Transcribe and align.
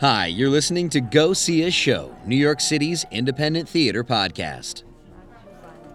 Hi, 0.00 0.26
you're 0.26 0.50
listening 0.50 0.90
to 0.90 1.00
Go 1.00 1.32
See 1.32 1.62
a 1.62 1.70
Show, 1.70 2.14
New 2.26 2.36
York 2.36 2.60
City's 2.60 3.06
independent 3.10 3.66
theater 3.66 4.04
podcast. 4.04 4.82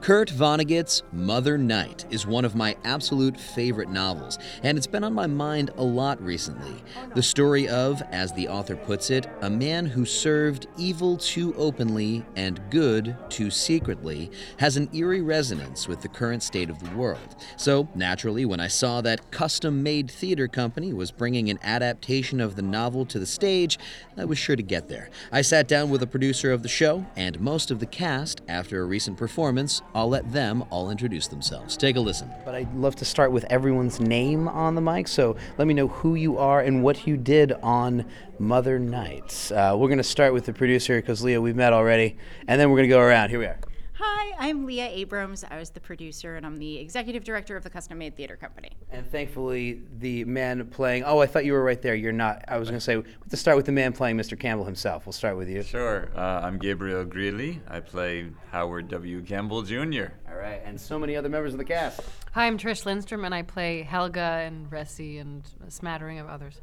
Kurt 0.01 0.31
Vonnegut's 0.31 1.03
Mother 1.13 1.59
Night 1.59 2.06
is 2.09 2.25
one 2.25 2.43
of 2.43 2.56
my 2.56 2.75
absolute 2.83 3.40
favorite 3.40 3.92
novels, 3.92 4.40
and 4.63 4.75
it's 4.75 4.88
been 4.88 5.04
on 5.04 5.13
my 5.13 5.27
mind 5.27 5.70
a 5.77 5.83
lot 5.83 6.20
recently. 6.24 6.74
The 7.13 7.22
story 7.22 7.70
of, 7.70 8.02
as 8.09 8.34
the 8.34 8.48
author 8.48 8.75
puts 8.75 9.11
it, 9.11 9.27
a 9.41 9.50
man 9.51 9.86
who 9.86 10.04
served 10.04 10.65
evil 10.75 11.18
too 11.18 11.54
openly 11.55 12.25
and 12.36 12.59
good 12.71 13.15
too 13.29 13.51
secretly 13.51 14.32
has 14.57 14.75
an 14.75 14.89
eerie 14.91 15.21
resonance 15.21 15.87
with 15.87 16.02
the 16.02 16.07
current 16.07 16.41
state 16.41 16.71
of 16.71 16.79
the 16.79 16.97
world. 16.97 17.36
So, 17.55 17.88
naturally, 17.93 18.43
when 18.43 18.59
I 18.59 18.70
saw 18.70 19.02
that 19.02 19.29
Custom 19.29 19.83
Made 19.83 20.09
Theater 20.09 20.47
Company 20.47 20.93
was 20.93 21.11
bringing 21.11 21.47
an 21.52 21.59
adaptation 21.61 22.41
of 22.41 22.55
the 22.55 22.63
novel 22.63 23.05
to 23.05 23.20
the 23.20 23.27
stage, 23.27 23.77
I 24.18 24.25
was 24.25 24.39
sure 24.39 24.55
to 24.55 24.63
get 24.63 24.88
there. 24.88 25.11
I 25.32 25.43
sat 25.43 25.68
down 25.68 25.91
with 25.91 26.02
the 26.02 26.07
producer 26.07 26.52
of 26.52 26.63
the 26.63 26.69
show 26.69 27.05
and 27.15 27.39
most 27.39 27.69
of 27.69 27.79
the 27.79 27.86
cast 27.86 28.41
after 28.47 28.82
a 28.82 28.86
recent 28.86 29.15
performance 29.15 29.79
I'll 29.93 30.09
let 30.09 30.31
them 30.31 30.63
all 30.69 30.89
introduce 30.89 31.27
themselves. 31.27 31.75
Take 31.75 31.95
a 31.95 31.99
listen. 31.99 32.32
But 32.45 32.55
I'd 32.55 32.73
love 32.73 32.95
to 32.98 33.05
start 33.05 33.32
with 33.32 33.44
everyone's 33.45 33.99
name 33.99 34.48
on 34.48 34.76
the 34.76 34.82
mic. 34.82 35.08
So 35.08 35.36
let 35.58 35.68
me 35.68 35.73
know 35.73 35.88
who 35.88 36.16
you 36.16 36.38
are 36.38 36.62
and 36.62 36.84
what 36.84 37.05
you 37.05 37.18
did 37.18 37.52
on 37.63 38.05
Mother 38.40 38.80
Nights. 38.80 39.52
Uh, 39.52 39.76
we're 39.77 39.88
going 39.88 39.98
to 39.98 40.04
start 40.04 40.34
with 40.34 40.46
the 40.46 40.54
producer 40.54 40.99
because 40.99 41.23
Leah, 41.23 41.41
we've 41.41 41.55
met 41.55 41.73
already, 41.73 42.18
and 42.48 42.59
then 42.59 42.70
we're 42.70 42.77
going 42.77 42.90
to 42.90 42.96
go 42.96 43.02
around. 43.02 43.30
Here 43.30 43.40
we 43.40 43.46
are. 43.46 43.59
Hi, 44.04 44.34
I'm 44.40 44.66
Leah 44.66 44.88
Abrams. 44.88 45.46
I 45.48 45.60
was 45.60 45.70
the 45.70 45.80
producer 45.80 46.36
and 46.36 46.44
I'm 46.44 46.58
the 46.58 46.80
executive 46.80 47.23
director 47.23 47.55
of 47.55 47.64
the 47.64 47.70
Custom 47.70 48.00
Made 48.00 48.18
Theater 48.18 48.36
Company. 48.36 48.72
And 48.90 49.05
thankfully, 49.05 49.84
the 50.00 50.26
man 50.26 50.66
playing. 50.70 51.04
Oh, 51.04 51.20
I 51.20 51.27
thought 51.27 51.46
you 51.46 51.54
were 51.54 51.64
right 51.64 51.80
there. 51.80 51.94
You're 51.94 52.12
not. 52.12 52.44
I 52.48 52.58
was 52.58 52.68
going 52.68 52.80
to 52.80 52.84
say, 52.84 52.98
we 52.98 53.04
have 53.04 53.30
to 53.30 53.38
start 53.38 53.58
with 53.58 53.68
the 53.68 53.72
man 53.72 53.94
playing 53.94 54.18
Mr. 54.18 54.40
Campbell 54.40 54.66
himself. 54.66 55.05
We'll 55.05 55.14
start 55.14 55.38
with 55.38 55.50
you. 55.50 55.62
Sure. 55.62 56.10
Uh, 56.16 56.41
I'm 56.41 56.57
Gabriel 56.57 57.05
Grilli. 57.05 57.60
I 57.68 57.79
play 57.79 58.32
Howard 58.49 58.88
W. 58.88 59.22
Campbell 59.22 59.62
Jr. 59.62 60.05
All 60.27 60.35
right. 60.35 60.63
And 60.66 60.82
so 60.82 60.98
many 60.98 61.16
other 61.16 61.29
members 61.29 61.54
of 61.54 61.60
the 61.60 61.66
cast. 61.66 62.02
Hi, 62.32 62.48
I'm 62.48 62.57
Trish 62.57 62.88
Lindstrom, 62.88 63.24
and 63.24 63.35
I 63.35 63.44
play 63.44 63.84
Helga 63.84 64.19
and 64.19 64.67
Resi 64.72 65.22
and 65.22 65.47
a 65.67 65.69
smattering 65.69 66.17
of 66.17 66.27
others. 66.27 66.59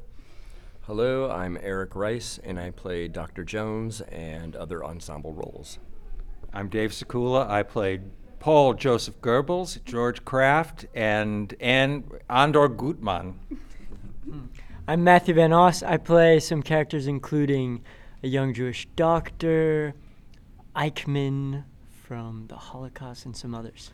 Hello, 0.88 1.30
I'm 1.30 1.56
Eric 1.62 1.94
Rice, 1.94 2.40
and 2.42 2.58
I 2.58 2.72
play 2.72 3.06
Dr. 3.06 3.44
Jones 3.44 4.00
and 4.00 4.56
other 4.56 4.84
ensemble 4.84 5.34
roles. 5.34 5.78
I'm 6.52 6.68
Dave 6.68 6.90
Sikula. 6.92 7.48
I 7.48 7.62
played 7.62 8.02
Paul 8.40 8.72
Joseph 8.72 9.20
Goebbels, 9.20 9.84
George 9.84 10.24
Kraft, 10.24 10.86
and 10.94 11.54
and 11.60 12.10
Andor 12.30 12.68
Gutman. 12.68 13.38
I'm 14.88 15.04
Matthew 15.04 15.34
Van 15.34 15.52
Oss. 15.52 15.82
I 15.82 15.98
play 15.98 16.40
some 16.40 16.62
characters 16.62 17.06
including 17.06 17.84
a 18.22 18.28
young 18.28 18.54
Jewish 18.54 18.88
doctor, 18.96 19.94
Eichmann 20.74 21.64
from 22.02 22.46
the 22.48 22.56
Holocaust, 22.56 23.26
and 23.26 23.36
some 23.36 23.54
others. 23.54 23.92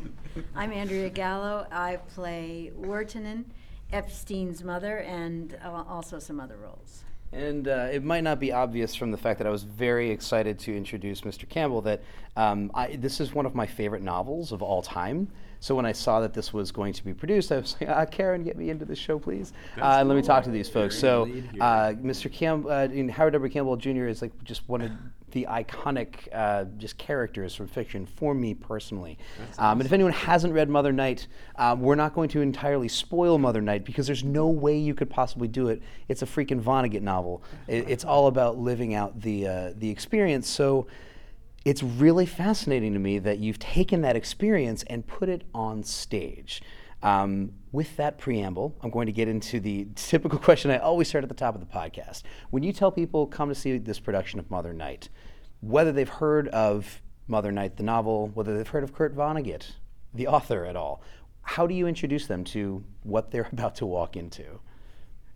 I'm 0.54 0.72
Andrea 0.72 1.10
Gallo. 1.10 1.66
I 1.72 1.96
play 2.14 2.70
Wertenen, 2.78 3.46
Epstein's 3.92 4.62
mother, 4.62 4.98
and 4.98 5.58
uh, 5.64 5.82
also 5.88 6.20
some 6.20 6.38
other 6.38 6.56
roles. 6.56 7.02
And 7.36 7.68
uh, 7.68 7.88
it 7.92 8.02
might 8.02 8.24
not 8.24 8.40
be 8.40 8.50
obvious 8.50 8.94
from 8.94 9.10
the 9.10 9.18
fact 9.18 9.38
that 9.38 9.46
I 9.46 9.50
was 9.50 9.62
very 9.62 10.10
excited 10.10 10.58
to 10.60 10.74
introduce 10.74 11.20
Mr. 11.20 11.46
Campbell 11.46 11.82
that 11.82 12.02
um, 12.34 12.70
I, 12.74 12.96
this 12.96 13.20
is 13.20 13.34
one 13.34 13.44
of 13.44 13.54
my 13.54 13.66
favorite 13.66 14.02
novels 14.02 14.52
of 14.52 14.62
all 14.62 14.80
time. 14.80 15.28
So 15.60 15.74
when 15.74 15.84
I 15.84 15.92
saw 15.92 16.20
that 16.20 16.32
this 16.32 16.52
was 16.52 16.72
going 16.72 16.92
to 16.94 17.04
be 17.04 17.12
produced, 17.12 17.52
I 17.52 17.58
was 17.58 17.76
like, 17.80 17.90
uh, 17.90 18.06
Karen, 18.06 18.42
get 18.42 18.56
me 18.56 18.70
into 18.70 18.84
this 18.84 18.98
show, 18.98 19.18
please. 19.18 19.52
Uh, 19.76 19.98
and 20.00 20.08
let 20.08 20.14
me 20.14 20.22
talk 20.22 20.44
to 20.44 20.50
these 20.50 20.68
folks. 20.68 20.98
So 20.98 21.24
uh, 21.60 21.92
Mr. 21.92 22.32
Campbell, 22.32 22.70
uh, 22.70 22.88
Howard 23.12 23.34
W. 23.34 23.52
Campbell 23.52 23.76
Jr. 23.76 24.06
is 24.06 24.22
like 24.22 24.32
just 24.44 24.66
one 24.68 24.80
of 24.80 24.90
the 25.32 25.46
iconic 25.50 26.28
uh, 26.32 26.64
just 26.78 26.98
characters 26.98 27.54
from 27.54 27.66
fiction 27.66 28.06
for 28.06 28.34
me 28.34 28.54
personally. 28.54 29.18
Um, 29.58 29.80
and 29.80 29.86
if 29.86 29.92
anyone 29.92 30.12
hasn't 30.12 30.54
read 30.54 30.68
Mother 30.68 30.92
Night, 30.92 31.26
um, 31.56 31.80
we're 31.80 31.96
not 31.96 32.14
going 32.14 32.28
to 32.30 32.40
entirely 32.40 32.88
spoil 32.88 33.38
Mother 33.38 33.60
Night 33.60 33.84
because 33.84 34.06
there's 34.06 34.24
no 34.24 34.48
way 34.48 34.78
you 34.78 34.94
could 34.94 35.10
possibly 35.10 35.48
do 35.48 35.68
it. 35.68 35.82
It's 36.08 36.22
a 36.22 36.26
freaking 36.26 36.60
Vonnegut 36.60 37.02
novel. 37.02 37.42
It, 37.66 37.88
it's 37.88 38.04
all 38.04 38.28
about 38.28 38.58
living 38.58 38.94
out 38.94 39.20
the 39.20 39.46
uh, 39.46 39.72
the 39.76 39.90
experience. 39.90 40.48
So 40.48 40.86
it's 41.64 41.82
really 41.82 42.26
fascinating 42.26 42.92
to 42.92 43.00
me 43.00 43.18
that 43.18 43.38
you've 43.38 43.58
taken 43.58 44.02
that 44.02 44.14
experience 44.14 44.84
and 44.84 45.04
put 45.06 45.28
it 45.28 45.42
on 45.52 45.82
stage. 45.82 46.62
Um, 47.02 47.52
with 47.72 47.96
that 47.96 48.18
preamble, 48.18 48.74
I'm 48.82 48.90
going 48.90 49.06
to 49.06 49.12
get 49.12 49.28
into 49.28 49.60
the 49.60 49.88
typical 49.94 50.38
question 50.48 50.70
I 50.70 50.78
always 50.78 51.08
start 51.08 51.24
at 51.24 51.28
the 51.28 51.34
top 51.34 51.54
of 51.54 51.60
the 51.60 51.66
podcast. 51.66 52.22
When 52.50 52.62
you 52.62 52.72
tell 52.72 52.90
people 52.90 53.26
come 53.26 53.48
to 53.48 53.54
see 53.54 53.78
this 53.78 54.00
production 54.00 54.38
of 54.38 54.50
Mother 54.50 54.72
Night, 54.72 55.08
whether 55.60 55.92
they've 55.92 56.08
heard 56.08 56.48
of 56.48 57.02
Mother 57.28 57.52
Night, 57.52 57.76
the 57.76 57.82
novel, 57.82 58.28
whether 58.28 58.56
they've 58.56 58.68
heard 58.68 58.84
of 58.84 58.92
Kurt 58.92 59.14
Vonnegut, 59.14 59.72
the 60.14 60.26
author 60.26 60.64
at 60.64 60.76
all, 60.76 61.02
how 61.42 61.66
do 61.66 61.74
you 61.74 61.86
introduce 61.86 62.26
them 62.26 62.44
to 62.44 62.84
what 63.02 63.30
they're 63.30 63.48
about 63.52 63.74
to 63.76 63.86
walk 63.86 64.16
into? 64.16 64.60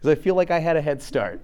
Because 0.01 0.19
I 0.19 0.23
feel 0.23 0.35
like 0.35 0.51
I 0.51 0.61
had 0.61 0.79
a 0.79 0.81
head 0.81 1.03
start. 1.03 1.43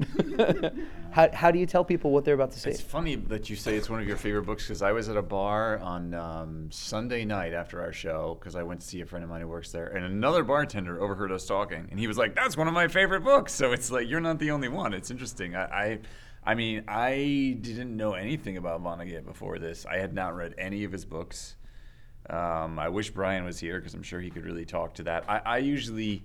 how, 1.11 1.29
how 1.31 1.51
do 1.51 1.59
you 1.59 1.67
tell 1.67 1.85
people 1.85 2.11
what 2.11 2.25
they're 2.25 2.35
about 2.35 2.53
to 2.53 2.59
see? 2.59 2.71
It's 2.71 2.81
funny 2.81 3.15
that 3.15 3.51
you 3.51 3.57
say 3.57 3.77
it's 3.77 3.91
one 3.91 4.01
of 4.01 4.09
your 4.09 4.17
favorite 4.17 4.47
books 4.47 4.63
because 4.63 4.81
I 4.81 4.93
was 4.93 5.11
at 5.11 5.17
a 5.19 5.23
bar 5.23 5.79
on 5.81 6.15
um, 6.15 6.71
Sunday 6.71 7.27
night 7.27 7.53
after 7.53 7.83
our 7.83 7.93
show 7.93 8.39
because 8.41 8.57
I 8.57 8.63
went 8.63 8.81
to 8.81 8.87
see 8.87 9.03
a 9.03 9.07
friend 9.07 9.23
of 9.23 9.29
mine 9.29 9.43
who 9.43 9.49
works 9.49 9.73
there, 9.73 9.89
and 9.89 10.07
another 10.07 10.43
bartender 10.43 11.03
overheard 11.03 11.33
us 11.33 11.45
talking, 11.45 11.87
and 11.91 12.01
he 12.01 12.07
was 12.07 12.17
like, 12.17 12.35
"That's 12.35 12.57
one 12.57 12.67
of 12.67 12.73
my 12.73 12.89
favorite 12.89 13.25
books." 13.25 13.53
So 13.53 13.73
it's 13.73 13.91
like 13.91 14.09
you're 14.09 14.21
not 14.21 14.39
the 14.39 14.51
only 14.51 14.69
one. 14.69 14.95
It's 14.95 15.11
interesting. 15.11 15.55
I, 15.55 15.65
I, 15.65 15.99
I 16.43 16.55
mean, 16.55 16.85
I 16.89 17.59
didn't 17.61 17.95
know 17.95 18.15
anything 18.15 18.57
about 18.57 18.83
Vonnegut 18.83 19.27
before 19.27 19.59
this. 19.59 19.85
I 19.85 19.99
had 19.99 20.15
not 20.15 20.35
read 20.35 20.55
any 20.57 20.85
of 20.85 20.93
his 20.93 21.05
books. 21.05 21.57
Um, 22.31 22.79
I 22.79 22.89
wish 22.89 23.11
Brian 23.11 23.45
was 23.45 23.61
here 23.61 23.79
because 23.79 23.93
I'm 23.93 24.03
sure 24.03 24.19
he 24.19 24.31
could 24.31 24.47
really 24.47 24.65
talk 24.65 24.95
to 24.95 25.03
that. 25.03 25.29
I, 25.29 25.43
I 25.45 25.59
usually. 25.59 26.25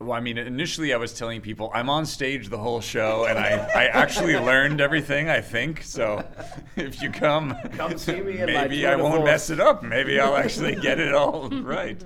Well, 0.00 0.12
I 0.12 0.20
mean, 0.20 0.38
initially 0.38 0.94
I 0.94 0.96
was 0.96 1.12
telling 1.12 1.40
people 1.40 1.72
I'm 1.74 1.90
on 1.90 2.06
stage 2.06 2.50
the 2.50 2.58
whole 2.58 2.80
show, 2.80 3.24
and 3.24 3.36
I, 3.36 3.68
I 3.74 3.86
actually 3.86 4.36
learned 4.50 4.80
everything. 4.80 5.28
I 5.28 5.40
think 5.40 5.82
so. 5.82 6.24
If 6.76 7.02
you 7.02 7.10
come, 7.10 7.56
Come 7.72 7.98
see 7.98 8.20
me 8.20 8.34
maybe 8.34 8.86
I 8.86 8.94
won't 8.94 9.24
mess 9.24 9.50
it 9.50 9.58
up. 9.58 9.82
Maybe 9.82 10.20
I'll 10.20 10.36
actually 10.36 10.76
get 10.76 11.00
it 11.00 11.12
all 11.12 11.48
right. 11.50 12.00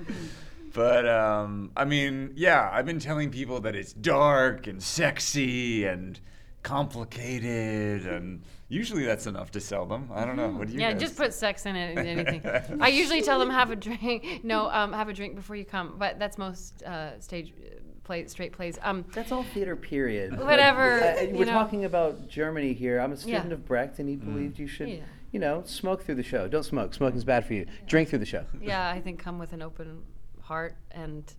But 0.73 1.07
um, 1.07 1.73
I 1.77 1.85
mean, 1.85 2.33
yeah, 2.35 2.71
I've 2.73 2.87
been 2.87 2.99
telling 2.99 3.31
people 3.31 3.61
that 3.61 3.77
it's 3.77 3.93
dark 3.93 4.67
and 4.67 4.83
sexy 4.83 5.85
and 5.85 6.19
complicated, 6.63 8.07
and 8.07 8.43
usually 8.69 9.05
that's 9.05 9.27
enough 9.27 9.51
to 9.53 9.61
sell 9.61 9.87
them. 9.87 10.09
I 10.15 10.25
don't 10.25 10.37
know. 10.37 10.51
What 10.51 10.69
do 10.69 10.75
you 10.75 10.81
yeah, 10.81 10.93
guys? 10.93 11.01
just 11.01 11.17
put 11.17 11.35
sex 11.35 11.67
in 11.67 11.77
it 11.77 11.99
and 11.99 12.09
anything. 12.29 12.83
I 12.83 12.89
usually 12.89 13.23
tell 13.23 13.39
them 13.39 13.51
have 13.51 13.71
a 13.71 13.77
drink. 13.77 14.41
No, 14.45 14.69
um, 14.71 14.93
have 14.93 15.09
a 15.09 15.13
drink 15.13 15.35
before 15.37 15.57
you 15.57 15.65
come. 15.65 15.95
But 15.99 16.19
that's 16.19 16.39
most 16.39 16.83
uh, 16.83 17.19
stage 17.21 17.53
uh, 17.57 17.81
play 18.05 18.27
straight 18.27 18.53
plays. 18.53 18.79
Um, 18.83 19.05
That's 19.13 19.31
all 19.31 19.45
theater, 19.45 19.77
period. 19.77 20.39
Whatever, 20.39 21.01
uh, 21.03 21.21
you 21.23 21.35
we're 21.35 21.45
know. 21.47 21.53
talking 21.53 21.85
about 21.85 22.29
Germany 22.29 22.73
here. 22.73 22.99
I'm 23.01 23.13
a 23.13 23.17
student 23.17 23.47
Yeah. 23.49 23.55
of 23.55 23.65
Brecht, 23.65 23.99
and 23.99 24.09
he 24.09 24.17
believed 24.17 24.59
you 24.59 24.67
should, 24.67 24.89
Yeah. 24.89 25.05
you 25.31 25.39
know, 25.39 25.63
smoke 25.65 26.03
through 26.05 26.17
the 26.17 26.23
show. 26.23 26.49
Don't 26.49 26.65
smoke. 26.65 26.95
Smoking's 26.95 27.25
bad 27.25 27.47
for 27.47 27.55
you. 27.55 27.67
Drink 27.87 28.09
through 28.09 28.19
the 28.21 28.27
show. 28.27 28.45
yeah, 28.61 28.91
I 28.91 29.01
think 29.01 29.21
come 29.21 29.39
with 29.39 29.53
an 29.53 29.63
open 29.63 30.03
heart 30.43 30.77
and. 30.91 31.33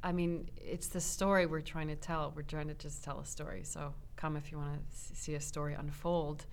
I 0.00 0.12
mean, 0.12 0.48
it's 0.56 0.86
the 0.86 1.00
story 1.00 1.44
we're 1.44 1.60
trying 1.60 1.88
to 1.88 1.96
tell. 1.96 2.32
We're 2.36 2.42
trying 2.42 2.68
to 2.68 2.74
just 2.74 3.02
tell 3.02 3.18
a 3.18 3.26
story. 3.26 3.62
So 3.64 3.94
come 4.18 4.36
if 4.36 4.52
you 4.52 4.58
want 4.58 4.74
to 4.90 5.16
see 5.16 5.34
a 5.34 5.40
story 5.40 5.74
unfold. 5.74 6.44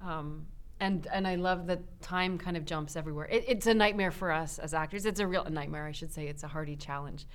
Um, 0.00 0.46
and 0.80 1.08
and 1.12 1.26
I 1.26 1.34
love 1.34 1.66
that 1.66 1.80
time 2.00 2.38
kind 2.38 2.56
of 2.56 2.64
jumps 2.64 2.94
everywhere. 2.94 3.26
It, 3.26 3.44
it's 3.48 3.66
a 3.66 3.74
nightmare 3.74 4.12
for 4.12 4.30
us 4.30 4.60
as 4.60 4.74
actors. 4.74 5.06
It's 5.06 5.18
a 5.18 5.26
real 5.26 5.44
nightmare, 5.50 5.86
I 5.86 5.92
should 5.92 6.12
say. 6.12 6.28
It's 6.28 6.44
a 6.44 6.48
hardy 6.48 6.76
challenge 6.76 7.26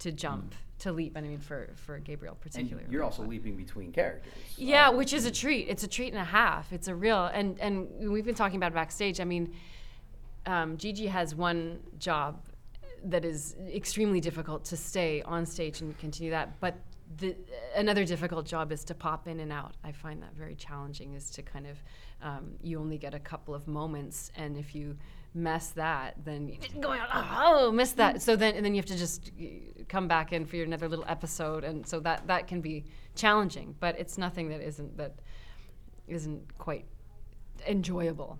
to 0.00 0.10
jump, 0.10 0.54
to 0.80 0.90
leap. 0.92 1.14
And 1.16 1.24
I 1.24 1.28
mean, 1.28 1.38
for 1.38 1.70
for 1.76 1.98
Gabriel 2.00 2.34
And 2.34 2.52
particularly. 2.52 2.88
you're 2.90 3.04
also 3.04 3.22
leaping 3.22 3.56
between 3.56 3.92
characters. 3.92 4.32
Yeah, 4.56 4.88
which 4.90 5.12
is 5.12 5.26
a 5.26 5.30
treat. 5.30 5.68
It's 5.68 5.84
a 5.84 5.88
treat 5.88 6.12
and 6.12 6.20
a 6.20 6.24
half. 6.24 6.72
It's 6.72 6.88
a 6.88 6.94
real 6.94 7.26
and 7.26 7.58
and 7.60 7.88
we've 8.10 8.24
been 8.24 8.34
talking 8.34 8.56
about 8.56 8.74
backstage. 8.74 9.20
I 9.20 9.24
mean, 9.24 9.54
um, 10.46 10.76
Gigi 10.76 11.06
has 11.06 11.36
one 11.36 11.78
job 11.98 12.44
that 13.04 13.24
is 13.24 13.54
extremely 13.72 14.20
difficult 14.20 14.64
to 14.64 14.76
stay 14.76 15.22
on 15.22 15.46
stage 15.46 15.82
and 15.82 15.96
continue 15.98 16.32
that, 16.32 16.58
but 16.58 16.74
the, 17.16 17.36
another 17.74 18.04
difficult 18.04 18.46
job 18.46 18.70
is 18.70 18.84
to 18.84 18.94
pop 18.94 19.26
in 19.26 19.40
and 19.40 19.52
out. 19.52 19.74
I 19.82 19.92
find 19.92 20.22
that 20.22 20.34
very 20.34 20.54
challenging. 20.54 21.14
Is 21.14 21.30
to 21.30 21.42
kind 21.42 21.66
of 21.66 21.82
um, 22.22 22.52
you 22.62 22.78
only 22.78 22.98
get 22.98 23.14
a 23.14 23.18
couple 23.18 23.54
of 23.54 23.66
moments, 23.66 24.30
and 24.36 24.56
if 24.56 24.74
you 24.74 24.96
mess 25.34 25.70
that, 25.70 26.16
then 26.24 26.48
you 26.48 26.56
didn't 26.58 26.80
go 26.80 26.92
out. 26.92 27.08
Oh, 27.12 27.72
miss 27.72 27.92
that. 27.92 28.22
So 28.22 28.36
then 28.36 28.54
and 28.54 28.64
then 28.64 28.74
you 28.74 28.78
have 28.78 28.86
to 28.86 28.98
just 28.98 29.30
come 29.88 30.08
back 30.08 30.32
in 30.32 30.44
for 30.44 30.56
your 30.56 30.66
another 30.66 30.88
little 30.88 31.06
episode, 31.08 31.64
and 31.64 31.86
so 31.86 32.00
that 32.00 32.26
that 32.26 32.46
can 32.46 32.60
be 32.60 32.84
challenging. 33.14 33.74
But 33.80 33.98
it's 33.98 34.18
nothing 34.18 34.48
that 34.50 34.60
isn't 34.60 34.96
that 34.96 35.14
isn't 36.06 36.58
quite 36.58 36.86
enjoyable. 37.66 38.38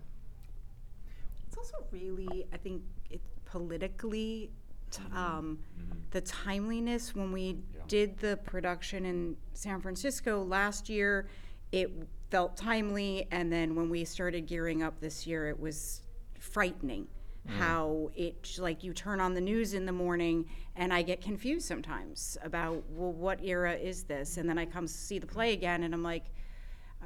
It's 1.47 1.57
also 1.57 1.85
really, 1.91 2.47
I 2.53 2.57
think, 2.57 2.83
it 3.11 3.21
politically, 3.45 4.51
t- 4.91 5.03
um, 5.15 5.59
mm-hmm. 5.79 5.99
the 6.11 6.21
timeliness 6.21 7.15
when 7.15 7.33
we 7.33 7.59
did 7.87 8.19
the 8.19 8.39
production 8.45 9.05
in 9.05 9.37
San 9.55 9.81
Francisco 9.81 10.45
last 10.45 10.89
year. 10.89 11.29
it 11.73 11.91
felt 12.31 12.57
timely, 12.57 13.27
and 13.31 13.51
then 13.51 13.75
when 13.75 13.89
we 13.89 14.05
started 14.05 14.47
gearing 14.47 14.83
up 14.83 15.01
this 15.01 15.27
year, 15.27 15.49
it 15.49 15.59
was 15.59 16.03
frightening 16.39 17.07
mm-hmm. 17.49 17.59
how 17.59 18.11
it 18.15 18.57
like 18.59 18.85
you 18.85 18.93
turn 18.93 19.21
on 19.21 19.35
the 19.35 19.41
news 19.41 19.75
in 19.75 19.87
the 19.87 19.93
morning 19.93 20.45
and 20.77 20.93
I 20.93 21.03
get 21.03 21.21
confused 21.21 21.67
sometimes 21.67 22.37
about 22.43 22.83
well 22.91 23.13
what 23.13 23.43
era 23.43 23.75
is 23.75 24.05
this 24.05 24.37
and 24.37 24.49
then 24.49 24.59
I 24.59 24.67
come 24.67 24.87
see 24.87 25.19
the 25.19 25.27
play 25.27 25.53
again 25.53 25.83
and 25.83 25.95
I'm 25.95 26.03
like 26.03 26.27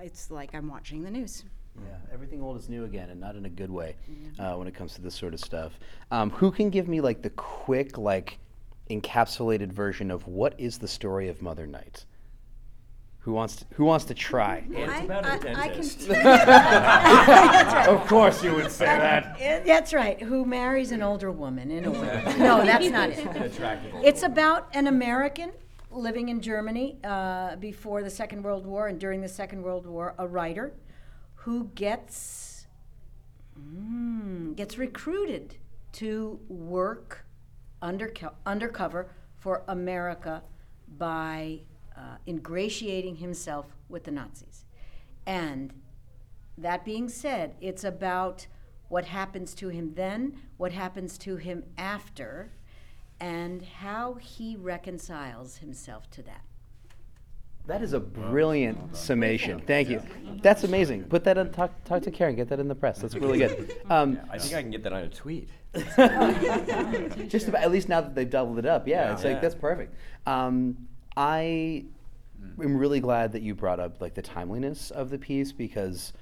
it's 0.00 0.30
like 0.30 0.54
I'm 0.54 0.68
watching 0.68 1.02
the 1.02 1.10
news. 1.10 1.44
Yeah, 1.80 1.96
everything 2.12 2.42
old 2.42 2.56
is 2.58 2.68
new 2.68 2.84
again, 2.84 3.10
and 3.10 3.20
not 3.20 3.34
in 3.36 3.46
a 3.46 3.50
good 3.50 3.70
way 3.70 3.96
uh, 4.38 4.54
when 4.54 4.68
it 4.68 4.74
comes 4.74 4.94
to 4.94 5.00
this 5.00 5.14
sort 5.14 5.32
of 5.34 5.40
stuff. 5.40 5.72
Um, 6.10 6.30
who 6.30 6.50
can 6.50 6.70
give 6.70 6.86
me 6.88 7.00
like 7.00 7.22
the 7.22 7.30
quick, 7.30 7.96
like 7.98 8.38
encapsulated 8.90 9.72
version 9.72 10.10
of 10.10 10.26
what 10.26 10.54
is 10.58 10.78
the 10.78 10.88
story 10.88 11.28
of 11.28 11.40
Mother 11.40 11.66
Night? 11.66 12.04
Who 13.20 13.32
wants 13.32 13.56
to, 13.56 13.64
Who 13.74 13.84
wants 13.84 14.04
to 14.06 14.14
try? 14.14 14.64
It's 14.70 15.04
about 15.04 15.24
a 15.24 15.28
I- 15.30 15.34
I 15.34 15.68
can- 15.68 15.82
dentist. 15.82 16.08
of 17.88 18.06
course, 18.08 18.42
you 18.42 18.54
would 18.54 18.70
say 18.70 18.84
that. 18.86 19.38
That's 19.64 19.94
right. 19.94 20.20
Who 20.20 20.44
marries 20.44 20.90
an 20.92 21.02
older 21.02 21.30
woman 21.30 21.70
in 21.70 21.84
a 21.84 21.90
way? 21.90 22.34
No, 22.38 22.64
that's 22.64 22.88
not 22.90 23.10
it. 23.10 23.24
Attractive. 23.36 23.94
It's 24.02 24.24
about 24.24 24.68
an 24.74 24.88
American 24.88 25.52
living 25.92 26.30
in 26.30 26.40
Germany 26.40 26.96
uh, 27.04 27.54
before 27.56 28.02
the 28.02 28.10
Second 28.10 28.42
World 28.42 28.66
War 28.66 28.88
and 28.88 28.98
during 28.98 29.20
the 29.20 29.28
Second 29.28 29.62
World 29.62 29.86
War, 29.86 30.14
a 30.18 30.26
writer 30.26 30.72
who 31.44 31.70
gets 31.74 32.66
mm, 33.58 34.54
gets 34.54 34.78
recruited 34.78 35.56
to 35.92 36.38
work 36.48 37.24
underco- 37.82 38.34
undercover 38.46 39.10
for 39.36 39.64
America 39.66 40.42
by 40.98 41.60
uh, 41.96 42.16
ingratiating 42.26 43.16
himself 43.16 43.66
with 43.88 44.04
the 44.04 44.10
Nazis. 44.10 44.64
And 45.26 45.72
that 46.56 46.84
being 46.84 47.08
said, 47.08 47.56
it's 47.60 47.84
about 47.84 48.46
what 48.88 49.06
happens 49.06 49.54
to 49.54 49.68
him 49.68 49.94
then, 49.94 50.38
what 50.58 50.72
happens 50.72 51.18
to 51.18 51.36
him 51.36 51.64
after, 51.76 52.52
and 53.18 53.62
how 53.62 54.14
he 54.14 54.56
reconciles 54.56 55.56
himself 55.56 56.08
to 56.10 56.22
that. 56.22 56.42
That 57.66 57.80
is 57.82 57.92
a 57.92 58.00
brilliant 58.00 58.96
summation. 58.96 59.60
Thank 59.60 59.88
you. 59.88 60.02
That's 60.42 60.64
amazing. 60.64 61.04
Put 61.04 61.22
that 61.24 61.38
in. 61.38 61.50
Talk, 61.52 61.84
talk 61.84 62.02
to 62.02 62.10
Karen. 62.10 62.34
Get 62.34 62.48
that 62.48 62.58
in 62.58 62.66
the 62.66 62.74
press. 62.74 62.98
That's 62.98 63.14
really 63.14 63.38
good. 63.38 63.76
Um, 63.90 64.18
I 64.30 64.38
think 64.38 64.54
I 64.54 64.62
can 64.62 64.70
get 64.70 64.82
that 64.84 64.92
on 64.92 65.02
a 65.04 65.08
tweet. 65.08 65.48
just 65.74 67.48
about, 67.48 67.62
at 67.62 67.70
least 67.70 67.88
now 67.88 68.00
that 68.00 68.14
they've 68.14 68.28
doubled 68.28 68.58
it 68.58 68.66
up. 68.66 68.88
Yeah, 68.88 69.12
it's 69.12 69.22
like 69.24 69.34
Yeah. 69.34 69.40
that's 69.40 69.54
perfect. 69.54 69.94
Um, 70.26 70.88
I 71.16 71.84
am 72.60 72.76
really 72.76 73.00
glad 73.00 73.32
that 73.32 73.42
you 73.42 73.54
brought 73.54 73.80
up 73.80 74.00
like 74.00 74.14
the 74.14 74.22
timeliness 74.22 74.90
of 74.90 75.10
the 75.10 75.18
piece 75.18 75.52
because, 75.52 76.12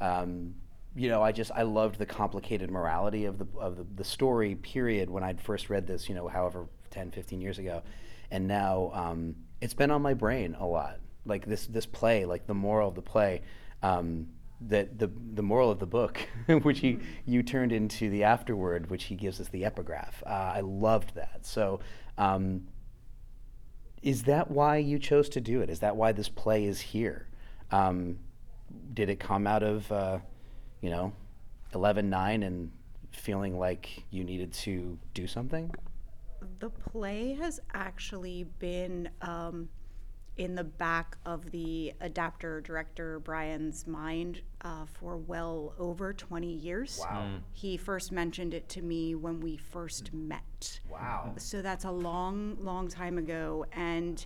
um, 0.00 0.54
you 0.96 1.08
know, 1.08 1.22
I 1.22 1.30
just 1.32 1.50
I 1.54 1.62
loved 1.62 1.98
the 1.98 2.06
complicated 2.06 2.70
morality 2.70 3.24
of 3.26 3.38
the 3.38 3.46
of 3.58 3.76
the, 3.76 3.86
the 3.96 4.04
story. 4.04 4.56
Period. 4.56 5.08
When 5.08 5.22
I'd 5.22 5.40
first 5.40 5.70
read 5.70 5.86
this, 5.86 6.08
you 6.08 6.14
know, 6.14 6.26
however 6.28 6.66
10, 6.90 7.12
15 7.12 7.40
years 7.40 7.58
ago, 7.58 7.82
and 8.30 8.48
now 8.48 8.90
um, 8.92 9.36
it's 9.60 9.74
been 9.74 9.90
on 9.90 10.02
my 10.02 10.14
brain 10.14 10.56
a 10.58 10.66
lot. 10.66 10.98
Like 11.24 11.46
this 11.46 11.66
this 11.66 11.86
play, 11.86 12.24
like 12.24 12.46
the 12.46 12.54
moral 12.54 12.88
of 12.88 12.94
the 12.94 13.02
play. 13.02 13.42
Um, 13.82 14.28
that 14.68 14.98
the 14.98 15.10
the 15.34 15.42
moral 15.42 15.70
of 15.70 15.78
the 15.78 15.86
book, 15.86 16.20
which 16.62 16.80
he 16.80 16.98
you 17.24 17.42
turned 17.42 17.72
into 17.72 18.10
the 18.10 18.24
afterword, 18.24 18.90
which 18.90 19.04
he 19.04 19.14
gives 19.14 19.40
us 19.40 19.48
the 19.48 19.64
epigraph. 19.64 20.22
Uh, 20.26 20.52
I 20.54 20.60
loved 20.60 21.14
that. 21.14 21.40
So, 21.46 21.80
um, 22.18 22.68
is 24.02 24.24
that 24.24 24.50
why 24.50 24.76
you 24.76 24.98
chose 24.98 25.28
to 25.30 25.40
do 25.40 25.62
it? 25.62 25.70
Is 25.70 25.80
that 25.80 25.96
why 25.96 26.12
this 26.12 26.28
play 26.28 26.64
is 26.64 26.80
here? 26.80 27.28
Um, 27.70 28.18
did 28.92 29.08
it 29.08 29.18
come 29.18 29.46
out 29.46 29.62
of, 29.62 29.90
uh, 29.90 30.18
you 30.80 30.90
know, 30.90 31.12
eleven 31.74 32.10
nine 32.10 32.42
and 32.42 32.70
feeling 33.12 33.58
like 33.58 34.04
you 34.10 34.24
needed 34.24 34.52
to 34.52 34.98
do 35.14 35.26
something? 35.26 35.72
The 36.58 36.70
play 36.70 37.34
has 37.34 37.60
actually 37.72 38.44
been 38.58 39.08
um, 39.20 39.68
in 40.36 40.54
the 40.54 40.64
back 40.64 41.18
of 41.26 41.50
the 41.50 41.92
adapter 42.00 42.60
director 42.62 43.20
Brian's 43.20 43.86
mind 43.86 44.40
uh, 44.62 44.86
for 44.86 45.18
well 45.18 45.74
over 45.78 46.12
20 46.12 46.46
years. 46.46 46.98
Wow. 47.00 47.30
He 47.52 47.76
first 47.76 48.10
mentioned 48.10 48.54
it 48.54 48.68
to 48.70 48.82
me 48.82 49.14
when 49.14 49.40
we 49.40 49.56
first 49.58 50.12
met. 50.14 50.80
Wow. 50.88 51.34
So 51.36 51.60
that's 51.60 51.84
a 51.84 51.90
long, 51.90 52.56
long 52.60 52.88
time 52.88 53.18
ago. 53.18 53.66
And 53.72 54.24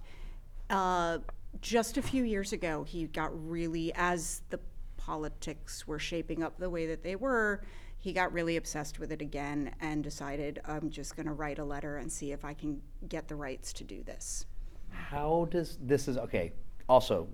uh, 0.70 1.19
just 1.61 1.96
a 1.96 2.02
few 2.02 2.22
years 2.22 2.52
ago, 2.52 2.84
he 2.84 3.06
got 3.06 3.31
really, 3.49 3.93
as 3.94 4.43
the 4.50 4.61
politics 4.96 5.87
were 5.87 5.99
shaping 5.99 6.43
up 6.43 6.58
the 6.58 6.70
way 6.70 6.87
that 6.87 7.02
they 7.02 7.16
were, 7.16 7.62
he 8.04 8.12
got 8.12 8.30
really 8.34 8.58
obsessed 8.58 8.98
with 8.98 9.10
it 9.12 9.22
again 9.22 9.74
and 9.80 10.04
decided, 10.04 10.60
I'm 10.66 10.90
just 10.90 11.16
going 11.16 11.24
to 11.24 11.32
write 11.32 11.58
a 11.58 11.64
letter 11.64 11.96
and 11.96 12.12
see 12.12 12.32
if 12.32 12.44
I 12.44 12.52
can 12.52 12.82
get 13.08 13.28
the 13.28 13.34
rights 13.34 13.72
to 13.72 13.84
do 13.84 14.02
this. 14.02 14.44
How 14.90 15.48
does 15.50 15.78
this 15.80 16.06
is 16.06 16.18
okay? 16.18 16.52
Also, 16.86 17.26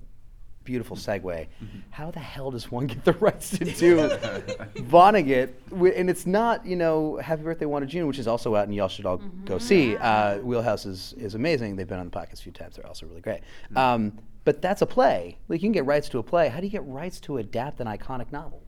beautiful 0.63 0.97
segue. 0.97 1.49
How 1.91 2.13
the 2.13 2.21
hell 2.21 2.53
does 2.53 2.71
one 2.71 2.87
get 2.87 3.05
the 3.05 3.15
rights 3.15 3.51
to 3.59 3.65
do 3.65 3.97
Vonnegut? 4.77 5.51
Wi- 5.71 5.93
And 5.97 6.09
it's 6.09 6.25
not, 6.25 6.65
you 6.65 6.77
know, 6.77 7.17
Happy 7.17 7.43
Birthday, 7.43 7.67
Wanda 7.67 7.89
June, 7.89 8.07
which 8.07 8.21
is 8.21 8.29
also 8.29 8.55
out, 8.55 8.67
and 8.69 8.75
y'all 8.75 8.87
should 8.87 9.07
all 9.07 9.19
go 9.45 9.59
see. 9.59 9.97
Uh, 9.97 10.39
Wheelhouse 10.39 10.87
is, 10.87 11.15
is 11.15 11.35
amazing. 11.35 11.75
They've 11.75 11.89
been 11.89 11.99
on 11.99 12.09
the 12.09 12.17
podcast 12.17 12.35
a 12.35 12.43
few 12.43 12.53
times. 12.53 12.77
They're 12.77 12.87
also 12.87 13.07
really 13.07 13.23
great. 13.23 13.41
Um, 13.75 14.19
but 14.45 14.63
that's 14.63 14.83
a 14.83 14.87
play. 14.87 15.37
Like 15.49 15.61
you 15.63 15.67
can 15.67 15.73
get 15.73 15.85
rights 15.85 16.09
to 16.11 16.19
a 16.19 16.23
play. 16.23 16.49
How 16.49 16.61
do 16.61 16.67
you 16.67 16.71
get 16.71 16.87
rights 16.87 17.19
to 17.23 17.39
adapt 17.39 17.81
an 17.81 17.89
iconic 17.89 18.31
novel? 18.31 18.63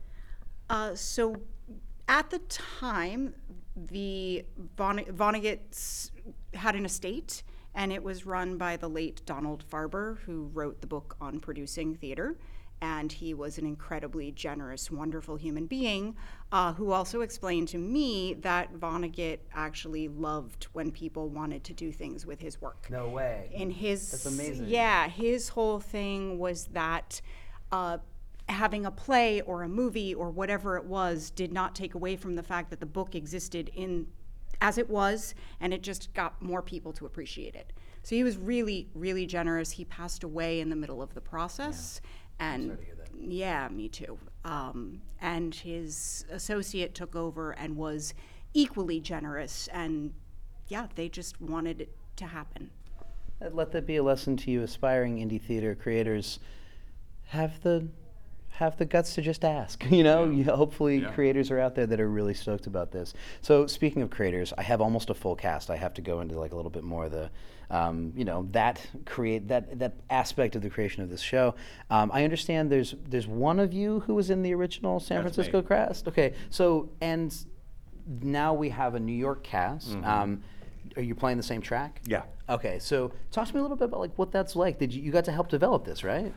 Uh, 0.69 0.95
so 0.95 1.37
at 2.19 2.29
the 2.29 2.39
time, 2.39 3.33
the 3.75 4.45
Vonne- 4.77 5.11
Vonnegut's 5.11 6.11
had 6.53 6.75
an 6.75 6.85
estate, 6.85 7.43
and 7.73 7.91
it 7.91 8.03
was 8.03 8.25
run 8.25 8.57
by 8.57 8.77
the 8.77 8.87
late 8.87 9.25
Donald 9.25 9.63
Farber, 9.69 10.19
who 10.19 10.49
wrote 10.53 10.79
the 10.81 10.87
book 10.87 11.15
on 11.19 11.39
producing 11.39 11.95
theater. 11.95 12.37
And 12.81 13.11
he 13.11 13.33
was 13.33 13.57
an 13.57 13.65
incredibly 13.65 14.31
generous, 14.31 14.91
wonderful 14.91 15.37
human 15.37 15.65
being 15.67 16.15
uh, 16.51 16.73
who 16.73 16.91
also 16.91 17.21
explained 17.21 17.69
to 17.69 17.77
me 17.77 18.33
that 18.41 18.73
Vonnegut 18.75 19.39
actually 19.53 20.09
loved 20.09 20.65
when 20.73 20.91
people 20.91 21.29
wanted 21.29 21.63
to 21.63 21.73
do 21.73 21.91
things 21.93 22.25
with 22.25 22.41
his 22.41 22.59
work 22.61 22.87
No 22.91 23.07
way. 23.07 23.49
in 23.53 23.71
his 23.71 24.11
That's 24.11 24.25
amazing. 24.25 24.67
yeah 24.67 25.07
his 25.07 25.47
whole 25.49 25.79
thing 25.79 26.37
was 26.39 26.65
that 26.73 27.21
uh, 27.71 27.99
having 28.53 28.85
a 28.85 28.91
play 28.91 29.41
or 29.41 29.63
a 29.63 29.69
movie 29.69 30.13
or 30.13 30.29
whatever 30.29 30.77
it 30.77 30.85
was 30.85 31.29
did 31.29 31.51
not 31.51 31.75
take 31.75 31.95
away 31.95 32.15
from 32.15 32.35
the 32.35 32.43
fact 32.43 32.69
that 32.69 32.79
the 32.79 32.85
book 32.85 33.15
existed 33.15 33.69
in 33.75 34.07
as 34.61 34.77
it 34.77 34.89
was 34.89 35.35
and 35.59 35.73
it 35.73 35.81
just 35.81 36.13
got 36.13 36.41
more 36.41 36.61
people 36.61 36.93
to 36.93 37.05
appreciate 37.05 37.55
it. 37.55 37.73
So 38.03 38.15
he 38.15 38.23
was 38.23 38.37
really 38.37 38.87
really 38.93 39.25
generous. 39.25 39.71
He 39.71 39.85
passed 39.85 40.23
away 40.23 40.59
in 40.59 40.69
the 40.69 40.75
middle 40.75 41.01
of 41.01 41.13
the 41.13 41.21
process. 41.21 42.01
And 42.39 42.77
yeah 43.19 43.67
me 43.69 43.89
too. 43.89 44.17
Um, 44.45 45.01
and 45.21 45.53
his 45.53 46.25
associate 46.31 46.95
took 46.95 47.15
over 47.15 47.51
and 47.51 47.75
was 47.75 48.13
equally 48.53 48.99
generous. 48.99 49.67
And 49.73 50.13
yeah 50.67 50.87
they 50.95 51.09
just 51.09 51.41
wanted 51.41 51.81
it 51.81 51.95
to 52.17 52.25
happen. 52.25 52.69
Let 53.51 53.71
that 53.71 53.85
be 53.85 53.97
a 53.97 54.03
lesson 54.03 54.37
to 54.37 54.51
you, 54.51 54.61
aspiring 54.61 55.17
indie 55.17 55.41
theater 55.41 55.75
creators. 55.75 56.39
Have 57.25 57.61
the 57.61 57.87
have 58.57 58.77
the 58.77 58.85
guts 58.85 59.15
to 59.15 59.21
just 59.21 59.43
ask. 59.43 59.83
You 59.89 60.03
know, 60.03 60.25
you, 60.29 60.43
hopefully 60.43 60.97
Yeah. 60.97 61.11
creators 61.11 61.49
are 61.51 61.59
out 61.59 61.73
there 61.75 61.87
that 61.87 61.99
are 61.99 62.07
really 62.09 62.33
stoked 62.33 62.67
about 62.67 62.91
this. 62.91 63.13
So 63.41 63.65
speaking 63.67 64.01
of 64.01 64.09
creators, 64.09 64.53
I 64.57 64.61
have 64.63 64.79
almost 64.81 65.09
a 65.09 65.13
full 65.13 65.35
cast. 65.35 65.69
I 65.69 65.75
have 65.77 65.93
to 65.95 66.01
go 66.01 66.21
into 66.21 66.37
like 66.39 66.51
a 66.51 66.55
little 66.55 66.69
bit 66.71 66.83
more 66.83 67.05
of 67.05 67.11
the, 67.11 67.29
um, 67.71 68.13
you 68.15 68.25
know, 68.25 68.47
that 68.51 68.85
create 69.05 69.47
that 69.47 69.79
that 69.79 69.93
aspect 70.09 70.55
of 70.55 70.61
the 70.61 70.69
creation 70.69 71.01
of 71.01 71.09
this 71.09 71.21
show. 71.21 71.55
Um, 71.89 72.11
I 72.13 72.23
understand 72.23 72.71
there's 72.71 72.93
there's 73.07 73.27
one 73.27 73.59
of 73.59 73.73
you 73.73 74.01
who 74.01 74.13
was 74.13 74.29
in 74.29 74.43
the 74.43 74.53
original 74.53 74.99
San 74.99 75.23
That's 75.23 75.35
Francisco 75.35 75.61
me. 75.61 75.67
cast. 75.67 76.07
Okay, 76.07 76.33
so 76.51 76.89
and 77.01 77.35
now 78.21 78.53
we 78.53 78.69
have 78.69 78.93
a 78.95 78.99
New 78.99 79.13
York 79.15 79.43
cast. 79.43 79.95
Um, 80.03 80.43
are 80.95 81.01
you 81.01 81.15
playing 81.15 81.37
the 81.37 81.43
same 81.43 81.61
track? 81.61 82.01
Yeah. 82.05 82.23
Okay, 82.49 82.77
so 82.79 83.11
talk 83.31 83.47
to 83.47 83.53
me 83.53 83.59
a 83.59 83.63
little 83.63 83.77
bit 83.77 83.85
about 83.85 84.01
like 84.01 84.11
what 84.17 84.31
that's 84.31 84.55
like. 84.55 84.77
Did 84.77 84.93
you, 84.93 85.01
you 85.01 85.11
got 85.11 85.25
to 85.25 85.31
help 85.31 85.47
develop 85.49 85.85
this, 85.85 86.03
right? 86.03 86.33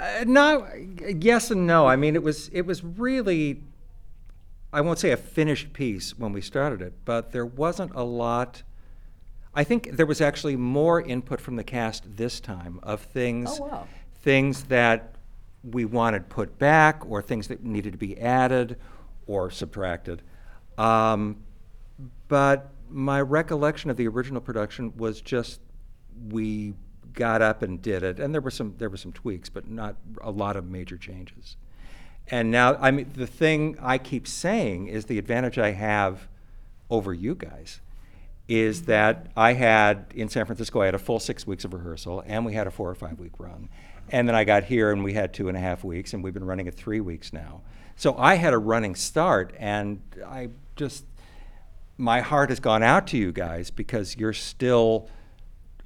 Uh, 0.00 0.24
no, 0.26 0.66
yes 1.18 1.50
and 1.50 1.66
no. 1.66 1.86
I 1.86 1.96
mean, 1.96 2.14
it 2.14 2.22
was 2.22 2.48
it 2.52 2.62
was 2.62 2.84
really, 2.84 3.62
I 4.72 4.80
won't 4.80 4.98
say 4.98 5.10
a 5.10 5.16
finished 5.16 5.72
piece 5.72 6.16
when 6.18 6.32
we 6.32 6.40
started 6.40 6.80
it, 6.82 6.92
but 7.04 7.32
there 7.32 7.46
wasn't 7.46 7.92
a 7.94 8.04
lot. 8.04 8.62
I 9.54 9.64
think 9.64 9.96
there 9.96 10.06
was 10.06 10.20
actually 10.20 10.56
more 10.56 11.00
input 11.00 11.40
from 11.40 11.56
the 11.56 11.64
cast 11.64 12.16
this 12.16 12.38
time 12.38 12.78
of 12.82 13.00
things, 13.00 13.58
Oh, 13.60 13.64
wow. 13.66 13.88
things 14.22 14.64
that 14.64 15.16
we 15.64 15.84
wanted 15.84 16.28
put 16.28 16.58
back, 16.58 17.02
or 17.10 17.20
things 17.20 17.48
that 17.48 17.64
needed 17.64 17.92
to 17.92 17.98
be 17.98 18.20
added 18.20 18.76
or 19.26 19.50
subtracted. 19.50 20.22
Um, 20.76 21.38
but 22.28 22.70
my 22.88 23.20
recollection 23.20 23.90
of 23.90 23.96
the 23.96 24.06
original 24.06 24.40
production 24.40 24.96
was 24.96 25.20
just 25.20 25.60
we 26.30 26.74
got 27.18 27.42
up 27.42 27.62
and 27.62 27.82
did 27.82 28.02
it, 28.02 28.20
and 28.20 28.32
there 28.32 28.40
were 28.40 28.50
some 28.50 28.74
there 28.78 28.88
were 28.88 28.96
some 28.96 29.12
tweaks, 29.12 29.48
but 29.48 29.68
not 29.68 29.96
a 30.22 30.30
lot 30.30 30.56
of 30.56 30.70
major 30.70 30.96
changes. 30.96 31.56
And 32.30 32.50
now, 32.50 32.76
I 32.76 32.90
mean, 32.90 33.10
the 33.14 33.26
thing 33.26 33.76
I 33.80 33.98
keep 33.98 34.28
saying 34.28 34.86
is 34.86 35.06
the 35.06 35.18
advantage 35.18 35.58
I 35.58 35.72
have 35.72 36.28
over 36.90 37.12
you 37.12 37.34
guys 37.34 37.80
is 38.48 38.82
that 38.82 39.26
I 39.36 39.54
had 39.54 40.06
in 40.14 40.28
San 40.28 40.46
Francisco, 40.46 40.80
I 40.80 40.86
had 40.86 40.94
a 40.94 40.98
full 40.98 41.20
six 41.20 41.46
weeks 41.46 41.64
of 41.64 41.74
rehearsal, 41.74 42.22
and 42.26 42.46
we 42.46 42.54
had 42.54 42.66
a 42.66 42.70
four 42.70 42.88
or 42.88 42.94
five 42.94 43.18
week 43.18 43.32
run. 43.38 43.68
And 44.10 44.26
then 44.26 44.34
I 44.34 44.44
got 44.44 44.64
here, 44.64 44.90
and 44.90 45.04
we 45.04 45.12
had 45.12 45.34
two 45.34 45.48
and 45.48 45.56
a 45.56 45.60
half 45.60 45.84
weeks, 45.84 46.14
and 46.14 46.24
we've 46.24 46.32
been 46.32 46.46
running 46.46 46.66
it 46.66 46.74
three 46.74 47.00
weeks 47.00 47.32
now. 47.32 47.60
So 47.96 48.16
I 48.16 48.36
had 48.36 48.54
a 48.54 48.58
running 48.58 48.94
start, 48.94 49.52
and 49.58 50.00
I 50.26 50.48
just, 50.76 51.04
my 51.98 52.20
heart 52.20 52.48
has 52.48 52.60
gone 52.60 52.82
out 52.82 53.06
to 53.08 53.18
you 53.18 53.32
guys 53.32 53.70
because 53.70 54.16
you're 54.16 54.32
still. 54.32 55.08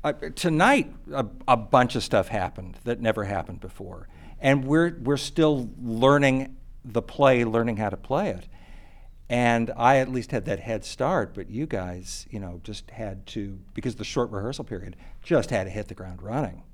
Uh, 0.04 0.12
tonight, 0.34 0.92
a, 1.12 1.26
a 1.46 1.56
bunch 1.56 1.94
of 1.94 2.02
stuff 2.02 2.28
happened 2.28 2.76
that 2.84 3.00
never 3.00 3.24
happened 3.24 3.60
before, 3.60 4.08
and 4.40 4.64
we're 4.64 4.96
we're 5.02 5.16
still 5.16 5.70
learning 5.80 6.56
the 6.84 7.02
play, 7.02 7.44
learning 7.44 7.76
how 7.76 7.88
to 7.88 7.96
play 7.96 8.30
it. 8.30 8.48
And 9.28 9.70
I 9.76 9.98
at 9.98 10.10
least 10.10 10.32
had 10.32 10.44
that 10.46 10.58
head 10.58 10.84
start, 10.84 11.34
but 11.34 11.48
you 11.48 11.66
guys, 11.66 12.26
you 12.30 12.40
know, 12.40 12.60
just 12.64 12.90
had 12.90 13.26
to 13.28 13.60
because 13.74 13.94
the 13.94 14.04
short 14.04 14.30
rehearsal 14.30 14.64
period 14.64 14.96
just 15.22 15.50
had 15.50 15.64
to 15.64 15.70
hit 15.70 15.86
the 15.86 15.94
ground 15.94 16.20
running. 16.20 16.64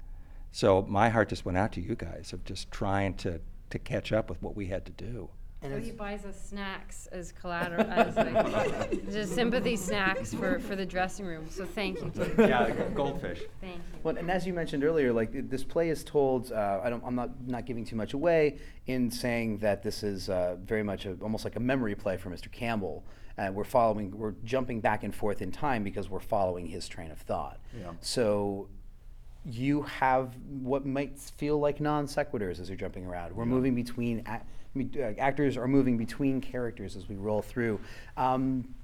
So 0.51 0.83
my 0.89 1.11
heart 1.11 1.29
just 1.29 1.45
went 1.45 1.59
out 1.59 1.73
to 1.73 1.83
you 1.83 1.95
guys 1.95 2.33
of 2.33 2.45
just 2.45 2.71
trying 2.71 3.15
to 3.19 3.41
to 3.71 3.79
catch 3.79 4.11
up 4.11 4.31
with 4.31 4.43
what 4.43 4.57
we 4.57 4.69
had 4.69 4.87
to 4.87 4.93
do. 4.93 5.29
And 5.61 5.73
So 5.73 5.77
it's- 5.79 5.91
he 5.91 5.97
buys 5.97 6.25
us 6.25 6.41
snacks 6.41 7.09
as 7.09 7.33
collateral, 7.33 7.83
as 7.91 8.15
like, 8.17 9.05
just 9.11 9.35
sympathy 9.35 9.75
snacks 9.75 10.33
for, 10.33 10.61
for 10.61 10.77
the 10.77 10.87
dressing 10.87 11.27
room. 11.27 11.47
So 11.51 11.65
thank 11.65 12.01
you, 12.01 12.11
Dave. 12.11 12.39
Yeah, 12.39 12.71
goldfish. 12.95 13.43
Thank 13.61 13.77
you. 13.77 13.99
Well, 14.05 14.17
and 14.17 14.31
as 14.31 14.47
you 14.47 14.53
mentioned 14.55 14.85
earlier, 14.85 15.13
like 15.13 15.33
th- 15.33 15.47
this 15.49 15.65
play 15.65 15.91
is 15.91 16.05
told. 16.05 16.53
Uh, 16.53 16.81
I 16.83 16.89
don't. 16.91 17.03
I'm 17.05 17.17
not 17.17 17.31
not 17.47 17.67
giving 17.67 17.85
too 17.85 17.97
much 17.97 18.15
away 18.15 18.59
in 18.87 19.11
saying 19.11 19.59
that 19.59 19.83
this 19.83 20.05
is 20.05 20.29
uh, 20.29 20.57
very 20.65 20.85
much 20.85 21.07
a, 21.07 21.17
almost 21.23 21.45
like 21.45 21.57
a 21.57 21.61
memory 21.61 21.97
play 21.97 22.17
for 22.17 22.31
Mr. 22.31 22.51
Campbell. 22.53 23.05
And 23.37 23.53
we're 23.55 23.65
following. 23.65 24.17
We're 24.17 24.35
jumping 24.45 24.81
back 24.81 25.03
and 25.03 25.13
forth 25.15 25.43
in 25.43 25.51
time 25.51 25.83
because 25.83 26.09
we're 26.09 26.21
following 26.21 26.67
his 26.67 26.87
train 26.87 27.11
of 27.11 27.19
thought. 27.19 27.59
Yeah. 27.77 27.91
So 28.01 28.69
you 29.45 29.83
have 29.83 30.37
what 30.61 30.87
might 30.87 31.19
feel 31.19 31.59
like 31.59 31.81
non 31.81 32.07
sequiturs 32.07 32.61
as 32.61 32.69
you're 32.69 32.79
jumping 32.79 33.07
around. 33.07 33.35
We're 33.35 33.45
moving 33.47 33.75
between 33.75 34.21
ac- 34.21 34.29
I 34.29 34.33
mean, 34.35 34.43
uh, 34.43 34.43
actors 35.19 35.57
are 35.57 35.69
moving 35.69 35.97
between 35.97 36.41
characters 36.41 36.97
as 36.97 37.09
we 37.09 37.17
roll 37.17 37.43
through. 37.43 37.81
Um, 38.17 38.75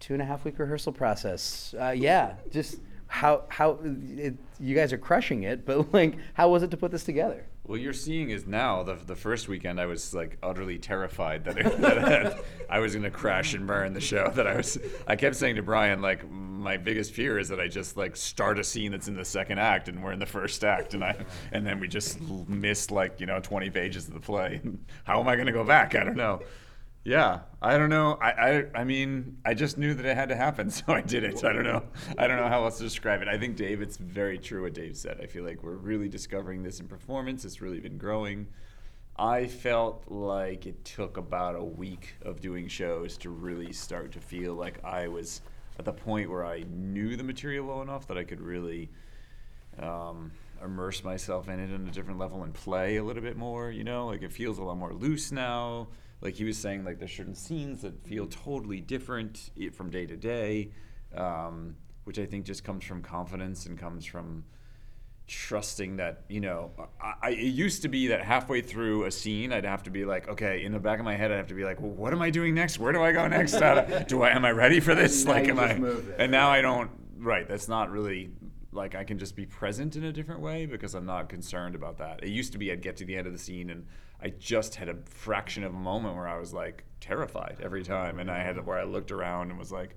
two 0.00 0.12
and 0.12 0.22
a 0.22 0.24
half 0.24 0.44
week 0.44 0.58
rehearsal 0.58 0.92
process. 0.92 1.74
Uh, 1.80 1.90
yeah, 1.90 2.34
just 2.50 2.78
how 3.14 3.44
how 3.48 3.78
it, 3.84 4.34
you 4.58 4.74
guys 4.74 4.92
are 4.92 4.98
crushing 4.98 5.44
it. 5.44 5.64
But 5.64 5.94
like, 5.94 6.16
how 6.34 6.48
was 6.50 6.64
it 6.64 6.70
to 6.72 6.76
put 6.76 6.90
this 6.90 7.04
together? 7.04 7.46
Well, 7.66 7.78
you're 7.78 7.94
seeing 7.94 8.28
is 8.28 8.44
now 8.46 8.82
the, 8.82 8.96
the 8.96 9.14
first 9.14 9.48
weekend 9.48 9.80
I 9.80 9.86
was 9.86 10.12
like 10.12 10.36
utterly 10.42 10.78
terrified 10.78 11.44
that, 11.44 11.56
it, 11.56 11.80
that 11.80 12.44
I 12.68 12.80
was 12.80 12.92
going 12.92 13.04
to 13.04 13.10
crash 13.10 13.54
and 13.54 13.66
burn 13.66 13.94
the 13.94 14.00
show. 14.00 14.30
That 14.34 14.46
I 14.46 14.56
was, 14.56 14.78
I 15.06 15.16
kept 15.16 15.36
saying 15.36 15.56
to 15.56 15.62
Brian 15.62 16.02
like 16.02 16.28
my 16.28 16.76
biggest 16.76 17.12
fear 17.12 17.38
is 17.38 17.48
that 17.50 17.60
I 17.60 17.68
just 17.68 17.96
like 17.96 18.16
start 18.16 18.58
a 18.58 18.64
scene 18.64 18.90
that's 18.90 19.06
in 19.06 19.14
the 19.14 19.24
second 19.24 19.60
act 19.60 19.88
and 19.88 20.02
we're 20.02 20.12
in 20.12 20.18
the 20.18 20.26
first 20.26 20.64
act 20.64 20.94
and 20.94 21.04
I 21.04 21.16
and 21.52 21.64
then 21.64 21.78
we 21.78 21.86
just 21.86 22.20
missed 22.48 22.90
like 22.90 23.20
you 23.20 23.26
know 23.26 23.38
20 23.38 23.70
pages 23.70 24.08
of 24.08 24.14
the 24.14 24.20
play. 24.20 24.60
How 25.04 25.20
am 25.20 25.28
I 25.28 25.36
going 25.36 25.46
to 25.46 25.52
go 25.52 25.64
back? 25.64 25.94
I 25.94 26.02
don't 26.02 26.16
know. 26.16 26.42
Yeah, 27.04 27.40
I 27.60 27.76
don't 27.76 27.90
know. 27.90 28.14
I, 28.20 28.30
I 28.30 28.64
I 28.76 28.84
mean, 28.84 29.36
I 29.44 29.52
just 29.52 29.76
knew 29.76 29.92
that 29.92 30.06
it 30.06 30.16
had 30.16 30.30
to 30.30 30.36
happen, 30.36 30.70
so 30.70 30.84
I 30.88 31.02
did 31.02 31.22
it. 31.22 31.44
I 31.44 31.52
don't 31.52 31.64
know. 31.64 31.82
I 32.16 32.26
don't 32.26 32.38
know 32.38 32.48
how 32.48 32.64
else 32.64 32.78
to 32.78 32.84
describe 32.84 33.20
it. 33.20 33.28
I 33.28 33.36
think 33.38 33.56
Dave, 33.56 33.82
it's 33.82 33.98
very 33.98 34.38
true 34.38 34.62
what 34.62 34.72
Dave 34.72 34.96
said. 34.96 35.20
I 35.22 35.26
feel 35.26 35.44
like 35.44 35.62
we're 35.62 35.76
really 35.76 36.08
discovering 36.08 36.62
this 36.62 36.80
in 36.80 36.88
performance. 36.88 37.44
It's 37.44 37.60
really 37.60 37.80
been 37.80 37.98
growing. 37.98 38.46
I 39.16 39.46
felt 39.46 40.04
like 40.08 40.66
it 40.66 40.82
took 40.84 41.18
about 41.18 41.54
a 41.54 41.62
week 41.62 42.14
of 42.22 42.40
doing 42.40 42.66
shows 42.68 43.16
to 43.18 43.30
really 43.30 43.72
start 43.72 44.10
to 44.12 44.20
feel 44.20 44.54
like 44.54 44.82
I 44.82 45.06
was 45.06 45.42
at 45.78 45.84
the 45.84 45.92
point 45.92 46.30
where 46.30 46.44
I 46.44 46.64
knew 46.68 47.16
the 47.16 47.22
material 47.22 47.66
well 47.66 47.82
enough 47.82 48.08
that 48.08 48.18
I 48.18 48.24
could 48.24 48.40
really 48.40 48.90
um, 49.78 50.32
immerse 50.64 51.04
myself 51.04 51.48
in 51.48 51.60
it 51.60 51.72
on 51.72 51.86
a 51.86 51.92
different 51.92 52.18
level 52.18 52.42
and 52.42 52.52
play 52.54 52.96
a 52.96 53.04
little 53.04 53.22
bit 53.22 53.36
more. 53.36 53.70
You 53.70 53.84
know, 53.84 54.06
like 54.06 54.22
it 54.22 54.32
feels 54.32 54.58
a 54.58 54.64
lot 54.64 54.78
more 54.78 54.92
loose 54.94 55.30
now. 55.30 55.88
Like 56.24 56.36
he 56.36 56.44
was 56.44 56.56
saying, 56.56 56.84
like 56.84 56.98
there's 56.98 57.14
certain 57.14 57.34
scenes 57.34 57.82
that 57.82 58.02
feel 58.06 58.26
totally 58.26 58.80
different 58.80 59.50
from 59.74 59.90
day 59.90 60.06
to 60.06 60.16
day, 60.16 60.70
um, 61.14 61.76
which 62.04 62.18
I 62.18 62.24
think 62.24 62.46
just 62.46 62.64
comes 62.64 62.82
from 62.82 63.02
confidence 63.02 63.66
and 63.66 63.78
comes 63.78 64.06
from 64.06 64.44
trusting 65.26 65.96
that 65.96 66.24
you 66.28 66.38
know 66.38 66.70
I, 67.00 67.14
I, 67.22 67.30
it 67.30 67.38
used 67.54 67.80
to 67.82 67.88
be 67.88 68.08
that 68.08 68.22
halfway 68.22 68.60
through 68.60 69.04
a 69.04 69.10
scene 69.10 69.54
i'd 69.54 69.64
have 69.64 69.82
to 69.84 69.90
be 69.90 70.04
like 70.04 70.28
okay 70.28 70.62
in 70.62 70.72
the 70.72 70.78
back 70.78 70.98
of 70.98 71.06
my 71.06 71.16
head 71.16 71.32
i'd 71.32 71.38
have 71.38 71.46
to 71.46 71.54
be 71.54 71.64
like 71.64 71.80
well 71.80 71.92
what 71.92 72.12
am 72.12 72.20
i 72.20 72.28
doing 72.28 72.54
next? 72.54 72.78
Where 72.78 72.92
do 72.92 73.02
i 73.02 73.10
go 73.10 73.26
next? 73.26 73.54
How 73.54 73.80
do- 73.80 74.22
i 74.22 74.28
am 74.28 74.44
i 74.44 74.50
ready 74.50 74.80
for 74.80 74.94
this? 74.94 75.24
Like 75.24 75.48
am 75.48 75.58
i 75.58 75.70
and 76.18 76.30
now 76.30 76.50
i 76.50 76.60
don't 76.60 76.90
right 77.16 77.48
that's 77.48 77.68
not 77.68 77.90
really 77.90 78.32
like 78.70 78.94
i 78.94 79.02
can 79.02 79.18
just 79.18 79.34
be 79.34 79.46
present 79.46 79.96
in 79.96 80.04
a 80.04 80.12
different 80.12 80.42
way 80.42 80.66
because 80.66 80.94
i'm 80.94 81.06
not 81.06 81.30
concerned 81.30 81.74
about 81.74 81.96
that. 81.98 82.22
It 82.22 82.28
used 82.28 82.52
to 82.52 82.58
be 82.58 82.70
i'd 82.70 82.82
get 82.82 82.98
to 82.98 83.06
the 83.06 83.16
end 83.16 83.26
of 83.26 83.32
the 83.32 83.38
scene 83.38 83.70
and 83.70 83.86
i 84.24 84.28
just 84.38 84.74
had 84.74 84.88
a 84.88 84.96
fraction 85.04 85.62
of 85.62 85.74
a 85.74 85.78
moment 85.78 86.16
where 86.16 86.26
i 86.26 86.38
was 86.38 86.52
like 86.52 86.84
terrified 87.00 87.58
every 87.62 87.82
time 87.82 88.18
and 88.18 88.30
i 88.30 88.42
had 88.42 88.64
where 88.66 88.78
i 88.78 88.84
looked 88.84 89.12
around 89.12 89.50
and 89.50 89.58
was 89.58 89.70
like 89.70 89.94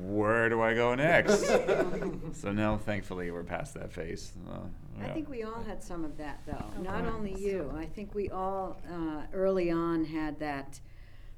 where 0.00 0.48
do 0.48 0.60
I 0.60 0.74
go 0.74 0.94
next? 0.94 1.46
so 2.32 2.52
now, 2.52 2.76
thankfully, 2.76 3.30
we're 3.30 3.42
past 3.42 3.74
that 3.74 3.92
phase. 3.92 4.32
Uh, 4.48 4.58
I 5.02 5.08
think 5.08 5.28
we 5.28 5.42
all 5.42 5.62
had 5.62 5.82
some 5.82 6.04
of 6.04 6.16
that, 6.18 6.40
though. 6.46 6.82
Not 6.82 7.06
only 7.06 7.34
you. 7.34 7.72
I 7.76 7.86
think 7.86 8.14
we 8.14 8.30
all 8.30 8.80
uh, 8.90 9.22
early 9.32 9.70
on 9.70 10.04
had 10.04 10.38
that. 10.40 10.80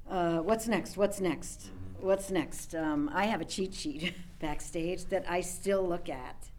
Uh, 0.09 0.39
what's 0.39 0.67
next? 0.67 0.97
What's 0.97 1.19
next? 1.19 1.69
What's 1.99 2.31
next? 2.31 2.75
Um, 2.75 3.09
I 3.13 3.25
have 3.25 3.41
a 3.41 3.45
cheat 3.45 3.73
sheet 3.73 4.13
backstage 4.39 5.05
that 5.05 5.25
I 5.29 5.41
still 5.41 5.87
look 5.87 6.09
at, 6.09 6.49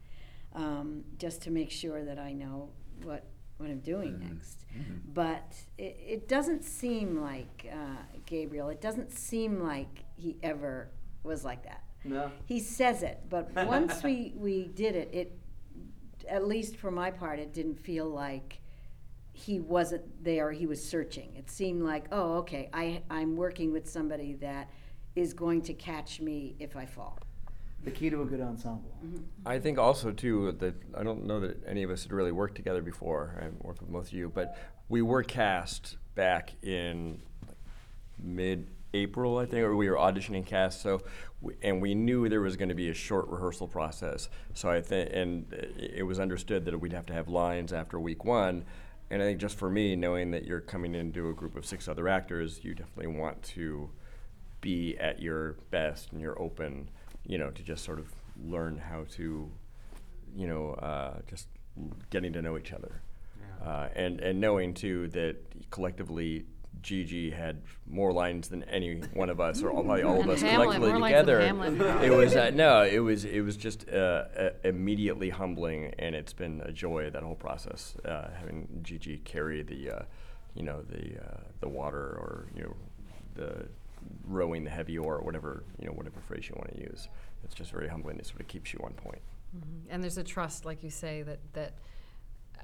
um, 0.54 1.04
just 1.18 1.42
to 1.42 1.50
make 1.50 1.70
sure 1.70 2.04
that 2.04 2.18
I 2.18 2.32
know 2.32 2.70
what 3.02 3.24
what 3.62 3.70
I'm 3.70 3.80
doing 3.80 4.18
next. 4.18 4.64
But 5.12 5.54
it, 5.78 5.98
it 6.06 6.28
doesn't 6.28 6.64
seem 6.64 7.20
like 7.20 7.70
uh, 7.72 8.02
Gabriel. 8.26 8.68
It 8.68 8.80
doesn't 8.80 9.12
seem 9.12 9.62
like 9.62 10.04
he 10.16 10.36
ever 10.42 10.90
was 11.22 11.44
like 11.44 11.64
that. 11.64 11.84
No. 12.04 12.30
He 12.46 12.58
says 12.60 13.02
it, 13.02 13.20
but 13.28 13.50
once 13.66 14.02
we, 14.02 14.34
we 14.36 14.66
did 14.66 14.96
it, 14.96 15.10
it, 15.12 15.38
at 16.28 16.46
least 16.46 16.76
for 16.76 16.90
my 16.90 17.10
part, 17.10 17.38
it 17.38 17.52
didn't 17.52 17.78
feel 17.78 18.08
like 18.08 18.60
he 19.32 19.60
wasn't 19.60 20.24
there, 20.24 20.52
he 20.52 20.66
was 20.66 20.84
searching. 20.84 21.34
It 21.36 21.50
seemed 21.50 21.82
like, 21.82 22.06
oh, 22.12 22.38
okay, 22.38 22.68
I, 22.72 23.02
I'm 23.08 23.36
working 23.36 23.72
with 23.72 23.88
somebody 23.88 24.34
that 24.34 24.68
is 25.14 25.32
going 25.32 25.62
to 25.62 25.74
catch 25.74 26.20
me 26.20 26.56
if 26.58 26.76
I 26.76 26.86
fall. 26.86 27.18
The 27.84 27.90
key 27.90 28.10
to 28.10 28.22
a 28.22 28.24
good 28.24 28.40
ensemble. 28.40 28.96
Mm-hmm. 29.04 29.22
I 29.44 29.58
think 29.58 29.78
also 29.78 30.12
too 30.12 30.52
that 30.52 30.74
I 30.96 31.02
don't 31.02 31.24
know 31.24 31.40
that 31.40 31.66
any 31.66 31.82
of 31.82 31.90
us 31.90 32.04
had 32.04 32.12
really 32.12 32.32
worked 32.32 32.54
together 32.54 32.82
before. 32.82 33.40
I 33.40 33.48
worked 33.66 33.80
with 33.80 33.90
most 33.90 34.08
of 34.08 34.14
you, 34.14 34.30
but 34.32 34.56
we 34.88 35.02
were 35.02 35.22
cast 35.22 35.96
back 36.14 36.52
in 36.62 37.20
mid-April, 38.22 39.38
I 39.38 39.46
think, 39.46 39.64
or 39.64 39.74
we 39.74 39.90
were 39.90 39.96
auditioning 39.96 40.46
cast. 40.46 40.80
So, 40.82 41.02
we, 41.40 41.54
and 41.62 41.82
we 41.82 41.94
knew 41.94 42.28
there 42.28 42.40
was 42.40 42.56
going 42.56 42.68
to 42.68 42.74
be 42.74 42.88
a 42.90 42.94
short 42.94 43.26
rehearsal 43.28 43.66
process. 43.66 44.28
So 44.54 44.70
I 44.70 44.80
think, 44.80 45.10
and 45.12 45.52
it 45.52 45.94
it 45.96 46.02
was 46.04 46.20
understood 46.20 46.64
that 46.66 46.78
we'd 46.78 46.92
have 46.92 47.06
to 47.06 47.12
have 47.12 47.28
lines 47.28 47.72
after 47.72 47.98
week 47.98 48.24
one. 48.24 48.64
And 49.10 49.20
I 49.20 49.26
think 49.26 49.40
just 49.40 49.58
for 49.58 49.68
me, 49.68 49.96
knowing 49.96 50.30
that 50.30 50.44
you're 50.44 50.60
coming 50.60 50.94
into 50.94 51.28
a 51.28 51.34
group 51.34 51.56
of 51.56 51.66
six 51.66 51.88
other 51.88 52.08
actors, 52.08 52.60
you 52.62 52.74
definitely 52.74 53.08
want 53.08 53.42
to 53.42 53.90
be 54.60 54.96
at 54.98 55.20
your 55.20 55.54
best 55.70 56.12
and 56.12 56.20
you're 56.20 56.40
open, 56.40 56.88
you 57.24 57.38
know, 57.38 57.50
to 57.50 57.62
just 57.62 57.84
sort 57.84 57.98
of 57.98 58.12
learn 58.44 58.78
how 58.78 59.04
to, 59.12 59.50
you 60.34 60.46
know, 60.46 60.70
uh, 60.74 61.18
just 61.26 61.48
getting 62.10 62.32
to 62.32 62.42
know 62.42 62.58
each 62.58 62.72
other. 62.72 63.02
Uh, 63.64 63.88
and, 63.94 64.20
and 64.20 64.40
knowing 64.40 64.74
too 64.74 65.06
that 65.08 65.36
collectively 65.70 66.44
Gigi 66.82 67.30
had 67.30 67.62
more 67.86 68.12
lines 68.12 68.48
than 68.48 68.64
any 68.64 68.96
one 69.14 69.30
of 69.30 69.40
us, 69.40 69.62
or 69.62 69.70
all, 69.70 69.84
probably 69.84 70.02
all 70.02 70.20
of 70.20 70.28
us 70.28 70.40
Hamlet, 70.40 70.64
collectively 70.64 70.90
more 70.90 70.98
lines 70.98 71.26
than 71.26 71.78
together. 71.78 72.04
It 72.04 72.10
was 72.10 72.34
uh, 72.34 72.50
no, 72.50 72.82
it 72.82 72.98
was 72.98 73.24
it 73.24 73.42
was 73.42 73.56
just 73.56 73.88
uh, 73.88 74.24
uh, 74.36 74.50
immediately 74.64 75.30
humbling, 75.30 75.94
and 75.98 76.16
it's 76.16 76.32
been 76.32 76.60
a 76.64 76.72
joy 76.72 77.08
that 77.10 77.22
whole 77.22 77.36
process 77.36 77.94
uh, 78.04 78.30
having 78.36 78.66
Gigi 78.82 79.18
carry 79.18 79.62
the, 79.62 79.90
uh, 79.90 80.02
you 80.54 80.64
know, 80.64 80.82
the 80.82 81.22
uh, 81.22 81.40
the 81.60 81.68
water 81.68 81.98
or 81.98 82.48
you 82.54 82.62
know, 82.64 82.74
the 83.34 83.68
rowing 84.24 84.64
the 84.64 84.70
heavy 84.70 84.98
oar, 84.98 85.16
or 85.16 85.22
whatever 85.22 85.64
you 85.78 85.86
know, 85.86 85.92
whatever 85.92 86.20
phrase 86.20 86.48
you 86.48 86.54
want 86.56 86.74
to 86.74 86.80
use. 86.80 87.08
It's 87.44 87.54
just 87.54 87.70
very 87.72 87.88
humbling. 87.88 88.18
It 88.18 88.26
sort 88.26 88.40
of 88.40 88.48
keeps 88.48 88.72
you 88.72 88.80
on 88.84 88.92
point. 88.94 89.20
And 89.90 90.02
there's 90.02 90.18
a 90.18 90.24
trust, 90.24 90.64
like 90.64 90.82
you 90.82 90.90
say, 90.90 91.22
that 91.22 91.40
that 91.52 91.74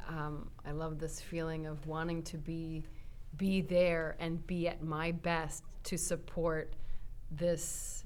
um, 0.08 0.50
I 0.66 0.72
love 0.72 0.98
this 0.98 1.20
feeling 1.20 1.66
of 1.66 1.86
wanting 1.86 2.22
to 2.24 2.38
be 2.38 2.84
be 3.36 3.60
there 3.60 4.16
and 4.18 4.44
be 4.46 4.68
at 4.68 4.82
my 4.82 5.12
best 5.12 5.64
to 5.84 5.98
support 5.98 6.72
this 7.30 8.04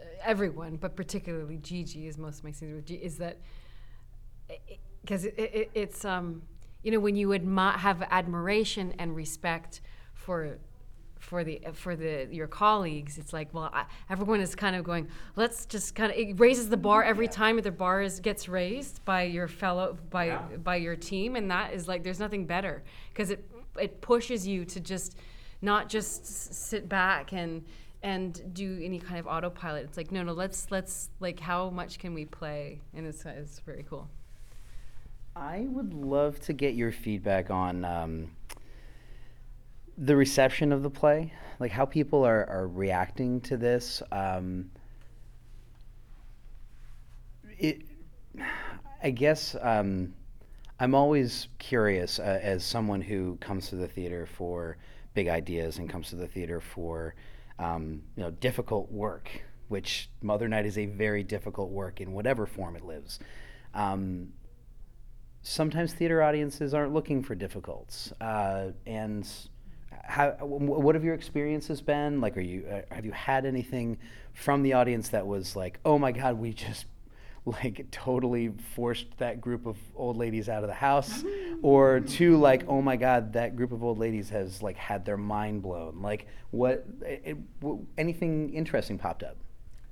uh, 0.00 0.04
everyone, 0.22 0.76
but 0.76 0.94
particularly 0.94 1.56
Gigi, 1.56 2.06
as 2.06 2.16
most 2.16 2.38
of 2.38 2.44
my 2.44 2.52
scenes 2.52 2.74
with 2.74 2.86
Gigi, 2.86 3.02
is 3.02 3.18
that 3.18 3.38
because 5.00 5.24
it, 5.24 5.34
it, 5.36 5.70
it's 5.74 6.04
um, 6.04 6.42
you 6.82 6.90
know, 6.90 7.00
when 7.00 7.16
you 7.16 7.28
admi- 7.28 7.76
have 7.76 8.02
admiration 8.10 8.94
and 8.98 9.14
respect 9.14 9.80
for 10.14 10.58
for 11.22 11.44
the 11.44 11.60
for 11.72 11.94
the 11.94 12.26
your 12.32 12.48
colleagues 12.48 13.16
it's 13.16 13.32
like 13.32 13.54
well 13.54 13.70
I, 13.72 13.84
everyone 14.10 14.40
is 14.40 14.56
kind 14.56 14.74
of 14.74 14.84
going 14.84 15.08
let's 15.36 15.66
just 15.66 15.94
kind 15.94 16.10
of 16.10 16.18
it 16.18 16.38
raises 16.38 16.68
the 16.68 16.76
bar 16.76 17.04
every 17.04 17.28
time 17.28 17.60
the 17.60 17.70
bar 17.70 18.02
is 18.02 18.18
gets 18.18 18.48
raised 18.48 19.04
by 19.04 19.22
your 19.22 19.46
fellow 19.46 19.96
by 20.10 20.36
by 20.64 20.76
your 20.76 20.96
team 20.96 21.36
and 21.36 21.50
that 21.50 21.72
is 21.72 21.86
like 21.86 22.02
there's 22.02 22.18
nothing 22.18 22.44
better 22.44 22.82
because 23.10 23.30
it 23.30 23.48
it 23.80 24.00
pushes 24.00 24.46
you 24.46 24.64
to 24.64 24.80
just 24.80 25.16
not 25.62 25.88
just 25.88 26.26
sit 26.52 26.88
back 26.88 27.32
and 27.32 27.64
and 28.02 28.52
do 28.52 28.80
any 28.82 28.98
kind 28.98 29.20
of 29.20 29.26
autopilot. 29.26 29.84
It's 29.84 29.96
like 29.96 30.10
no 30.10 30.22
no 30.22 30.32
let's 30.32 30.70
let's 30.70 31.10
like 31.20 31.38
how 31.38 31.70
much 31.70 31.98
can 31.98 32.14
we 32.14 32.24
play? 32.24 32.80
And 32.94 33.06
it's, 33.06 33.24
it's 33.24 33.60
very 33.60 33.84
cool. 33.88 34.08
I 35.34 35.66
would 35.68 35.94
love 35.94 36.40
to 36.40 36.52
get 36.52 36.74
your 36.74 36.92
feedback 36.92 37.50
on 37.50 37.84
um, 37.84 38.30
the 40.02 40.16
reception 40.16 40.72
of 40.72 40.82
the 40.82 40.90
play, 40.90 41.32
like 41.60 41.70
how 41.70 41.86
people 41.86 42.26
are, 42.26 42.44
are 42.50 42.66
reacting 42.66 43.40
to 43.42 43.56
this. 43.56 44.02
Um, 44.10 44.70
it, 47.56 47.82
I 49.00 49.10
guess 49.10 49.54
um, 49.60 50.14
I'm 50.80 50.96
always 50.96 51.46
curious 51.60 52.18
uh, 52.18 52.40
as 52.42 52.64
someone 52.64 53.00
who 53.00 53.36
comes 53.36 53.68
to 53.68 53.76
the 53.76 53.86
theater 53.86 54.26
for 54.26 54.76
big 55.14 55.28
ideas 55.28 55.78
and 55.78 55.88
comes 55.88 56.08
to 56.10 56.16
the 56.16 56.26
theater 56.26 56.60
for 56.60 57.14
um, 57.60 58.02
you 58.16 58.24
know 58.24 58.32
difficult 58.32 58.90
work, 58.90 59.30
which 59.68 60.10
Mother 60.20 60.48
Night 60.48 60.66
is 60.66 60.78
a 60.78 60.86
very 60.86 61.22
difficult 61.22 61.70
work 61.70 62.00
in 62.00 62.12
whatever 62.12 62.44
form 62.44 62.74
it 62.74 62.84
lives. 62.84 63.20
Um, 63.72 64.32
sometimes 65.42 65.92
theater 65.92 66.24
audiences 66.24 66.74
aren't 66.74 66.92
looking 66.92 67.22
for 67.22 67.36
difficulties. 67.36 68.12
Uh, 68.20 68.72
and 68.84 69.28
how, 70.04 70.30
what 70.40 70.94
have 70.94 71.04
your 71.04 71.14
experiences 71.14 71.80
been? 71.80 72.20
Like, 72.20 72.36
are 72.36 72.40
you 72.40 72.66
uh, 72.70 72.94
have 72.94 73.04
you 73.04 73.12
had 73.12 73.46
anything 73.46 73.98
from 74.32 74.62
the 74.62 74.72
audience 74.74 75.10
that 75.10 75.26
was 75.26 75.56
like, 75.56 75.78
oh 75.84 75.98
my 75.98 76.12
god, 76.12 76.38
we 76.38 76.52
just 76.52 76.86
like 77.44 77.86
totally 77.90 78.52
forced 78.74 79.06
that 79.18 79.40
group 79.40 79.66
of 79.66 79.76
old 79.96 80.16
ladies 80.16 80.48
out 80.48 80.62
of 80.62 80.68
the 80.68 80.74
house, 80.74 81.24
or 81.62 82.00
two 82.00 82.36
like, 82.36 82.64
oh 82.68 82.80
my 82.80 82.96
god, 82.96 83.32
that 83.32 83.56
group 83.56 83.72
of 83.72 83.82
old 83.82 83.98
ladies 83.98 84.28
has 84.30 84.62
like 84.62 84.76
had 84.76 85.04
their 85.04 85.16
mind 85.16 85.62
blown. 85.62 86.00
Like, 86.00 86.26
what? 86.50 86.84
It, 87.02 87.38
w- 87.60 87.84
anything 87.98 88.52
interesting 88.54 88.98
popped 88.98 89.22
up? 89.22 89.36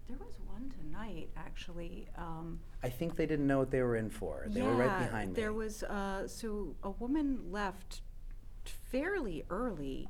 There 0.06 0.18
was 0.18 0.34
one 0.46 0.72
tonight, 0.80 1.28
actually. 1.36 2.08
Um, 2.16 2.60
I 2.82 2.88
think 2.88 3.16
they 3.16 3.26
didn't 3.26 3.46
know 3.46 3.58
what 3.58 3.70
they 3.70 3.82
were 3.82 3.96
in 3.96 4.10
for. 4.10 4.46
They 4.48 4.62
were 4.62 4.74
right 4.74 4.86
yeah, 4.86 5.06
behind 5.06 5.30
me. 5.30 5.36
There 5.36 5.52
was 5.52 5.82
uh, 5.82 6.26
so 6.26 6.74
a 6.82 6.90
woman 6.90 7.40
left 7.50 8.02
fairly 8.64 9.44
early, 9.50 10.08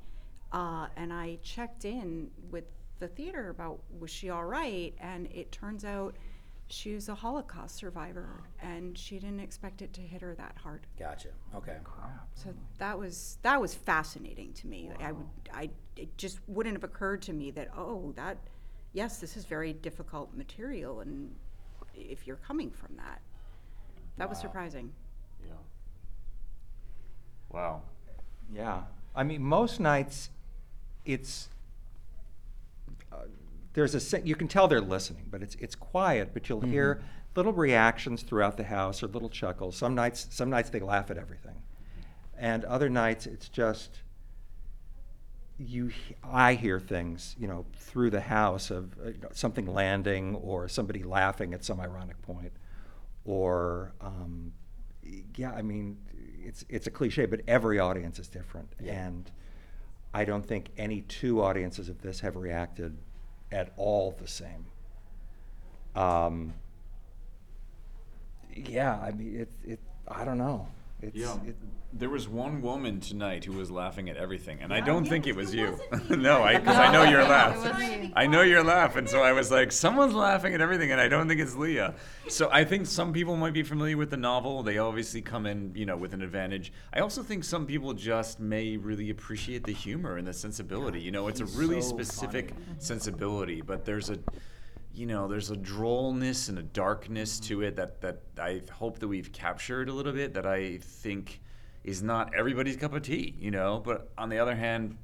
uh, 0.52 0.86
and 0.96 1.12
I 1.12 1.38
checked 1.42 1.84
in 1.84 2.30
with 2.50 2.64
the 2.98 3.08
theater 3.08 3.50
about 3.50 3.80
was 3.98 4.10
she 4.10 4.30
all 4.30 4.44
right, 4.44 4.94
and 5.00 5.26
it 5.26 5.52
turns 5.52 5.84
out 5.84 6.16
she 6.68 6.94
was 6.94 7.08
a 7.08 7.14
Holocaust 7.14 7.76
survivor, 7.76 8.44
and 8.62 8.96
she 8.96 9.18
didn't 9.18 9.40
expect 9.40 9.82
it 9.82 9.92
to 9.94 10.00
hit 10.00 10.22
her 10.22 10.34
that 10.36 10.56
hard. 10.62 10.86
Gotcha. 10.98 11.28
Okay. 11.54 11.76
So 12.34 12.54
that 12.78 12.98
was 12.98 13.38
that 13.42 13.60
was 13.60 13.74
fascinating 13.74 14.52
to 14.54 14.66
me. 14.66 14.90
I 15.00 15.12
would 15.12 15.26
I 15.52 15.70
it 15.96 16.16
just 16.16 16.38
wouldn't 16.46 16.76
have 16.76 16.84
occurred 16.84 17.22
to 17.22 17.32
me 17.32 17.50
that 17.52 17.70
oh 17.76 18.12
that 18.16 18.38
yes 18.92 19.18
this 19.18 19.36
is 19.36 19.44
very 19.44 19.72
difficult 19.72 20.34
material 20.34 21.00
and 21.00 21.34
if 21.94 22.26
you're 22.26 22.36
coming 22.36 22.70
from 22.70 22.96
that 22.96 23.20
that 24.20 24.28
was 24.28 24.38
surprising. 24.38 24.92
Yeah. 25.42 25.54
Wow. 27.48 27.82
Yeah. 28.52 28.82
I 29.14 29.22
mean, 29.24 29.42
most 29.42 29.80
nights, 29.80 30.30
it's 31.04 31.48
uh, 33.12 33.24
there's 33.72 34.14
a 34.14 34.20
you 34.20 34.34
can 34.34 34.48
tell 34.48 34.68
they're 34.68 34.80
listening, 34.80 35.26
but 35.30 35.42
it's 35.42 35.56
it's 35.56 35.74
quiet. 35.74 36.30
But 36.32 36.48
you'll 36.48 36.60
hear 36.60 37.02
little 37.36 37.52
reactions 37.52 38.22
throughout 38.22 38.56
the 38.56 38.64
house 38.64 39.02
or 39.02 39.08
little 39.08 39.28
chuckles. 39.28 39.76
Some 39.76 39.94
nights, 39.94 40.26
some 40.30 40.50
nights 40.50 40.70
they 40.70 40.80
laugh 40.80 41.10
at 41.10 41.18
everything, 41.18 41.62
and 42.38 42.64
other 42.64 42.88
nights 42.88 43.26
it's 43.26 43.48
just 43.48 44.00
you. 45.58 45.90
I 46.22 46.54
hear 46.54 46.80
things, 46.80 47.36
you 47.38 47.48
know, 47.48 47.66
through 47.76 48.10
the 48.10 48.20
house 48.20 48.70
of 48.70 48.92
uh, 48.98 49.10
something 49.32 49.66
landing 49.66 50.36
or 50.36 50.68
somebody 50.68 51.02
laughing 51.02 51.54
at 51.54 51.64
some 51.64 51.80
ironic 51.80 52.20
point, 52.22 52.52
or 53.24 53.92
um, 54.00 54.52
yeah, 55.36 55.52
I 55.52 55.62
mean, 55.62 55.98
it's 56.44 56.64
it's 56.68 56.86
a 56.86 56.90
cliche, 56.90 57.26
but 57.26 57.40
every 57.46 57.78
audience 57.78 58.18
is 58.18 58.28
different, 58.28 58.72
and 58.86 59.30
I 60.12 60.24
don't 60.24 60.44
think 60.44 60.70
any 60.76 61.02
two 61.02 61.42
audiences 61.42 61.88
of 61.88 62.00
this 62.02 62.20
have 62.20 62.36
reacted 62.36 62.96
at 63.52 63.72
all 63.76 64.12
the 64.18 64.26
same. 64.26 64.66
Um, 65.94 66.54
yeah, 68.54 68.98
I 69.00 69.12
mean, 69.12 69.40
it 69.40 69.50
it 69.64 69.80
I 70.08 70.24
don't 70.24 70.38
know. 70.38 70.68
It's, 71.02 71.16
Yeah. 71.16 71.36
it, 71.46 71.56
There 71.92 72.08
was 72.08 72.28
one 72.28 72.62
woman 72.62 73.00
tonight 73.00 73.44
who 73.44 73.52
was 73.54 73.68
laughing 73.68 74.08
at 74.08 74.16
everything, 74.16 74.60
and 74.62 74.72
I 74.72 74.80
don't 74.80 75.04
think 75.04 75.26
it 75.26 75.34
was 75.34 75.52
you. 75.52 75.76
no, 76.08 76.40
I 76.44 76.56
because 76.58 76.76
I 76.76 76.92
know 76.92 77.02
your 77.02 77.24
laugh. 77.24 78.12
I 78.14 78.28
know 78.28 78.42
your 78.42 78.62
laugh, 78.62 78.94
and 78.94 79.08
so 79.08 79.22
I 79.24 79.32
was 79.32 79.50
like, 79.50 79.72
someone's 79.72 80.14
laughing 80.14 80.54
at 80.54 80.60
everything, 80.60 80.92
and 80.92 81.00
I 81.00 81.08
don't 81.08 81.26
think 81.26 81.40
it's 81.40 81.56
Leah. 81.56 81.94
So 82.28 82.48
I 82.52 82.64
think 82.64 82.86
some 82.86 83.12
people 83.12 83.34
might 83.36 83.54
be 83.54 83.64
familiar 83.64 83.96
with 83.96 84.10
the 84.10 84.16
novel. 84.16 84.62
They 84.62 84.78
obviously 84.78 85.20
come 85.20 85.46
in, 85.46 85.72
you 85.74 85.84
know, 85.84 85.96
with 85.96 86.14
an 86.14 86.22
advantage. 86.22 86.72
I 86.92 87.00
also 87.00 87.24
think 87.24 87.42
some 87.42 87.66
people 87.66 87.92
just 87.92 88.38
may 88.38 88.76
really 88.76 89.10
appreciate 89.10 89.64
the 89.64 89.72
humor 89.72 90.16
and 90.16 90.24
the 90.28 90.32
sensibility. 90.32 91.00
You 91.00 91.10
know, 91.10 91.26
it's 91.26 91.40
a 91.40 91.46
really 91.46 91.82
so 91.82 91.88
specific 91.88 92.54
sensibility, 92.78 93.62
but 93.62 93.84
there's 93.84 94.10
a 94.10 94.18
you 94.94 95.06
know, 95.06 95.28
there's 95.28 95.50
a 95.50 95.56
drollness 95.56 96.48
and 96.48 96.58
a 96.58 96.62
darkness 96.62 97.38
to 97.40 97.62
it 97.62 97.76
that, 97.76 98.00
that 98.00 98.22
I 98.38 98.62
hope 98.72 98.98
that 98.98 99.08
we've 99.08 99.32
captured 99.32 99.88
a 99.88 99.92
little 99.92 100.12
bit 100.12 100.34
that 100.34 100.46
I 100.46 100.78
think 100.78 101.40
is 101.84 102.02
not 102.02 102.34
everybody's 102.34 102.76
cup 102.76 102.94
of 102.94 103.02
tea, 103.02 103.34
you 103.38 103.50
know. 103.50 103.80
But 103.84 104.10
on 104.18 104.28
the 104.28 104.38
other 104.38 104.54
hand, 104.54 104.96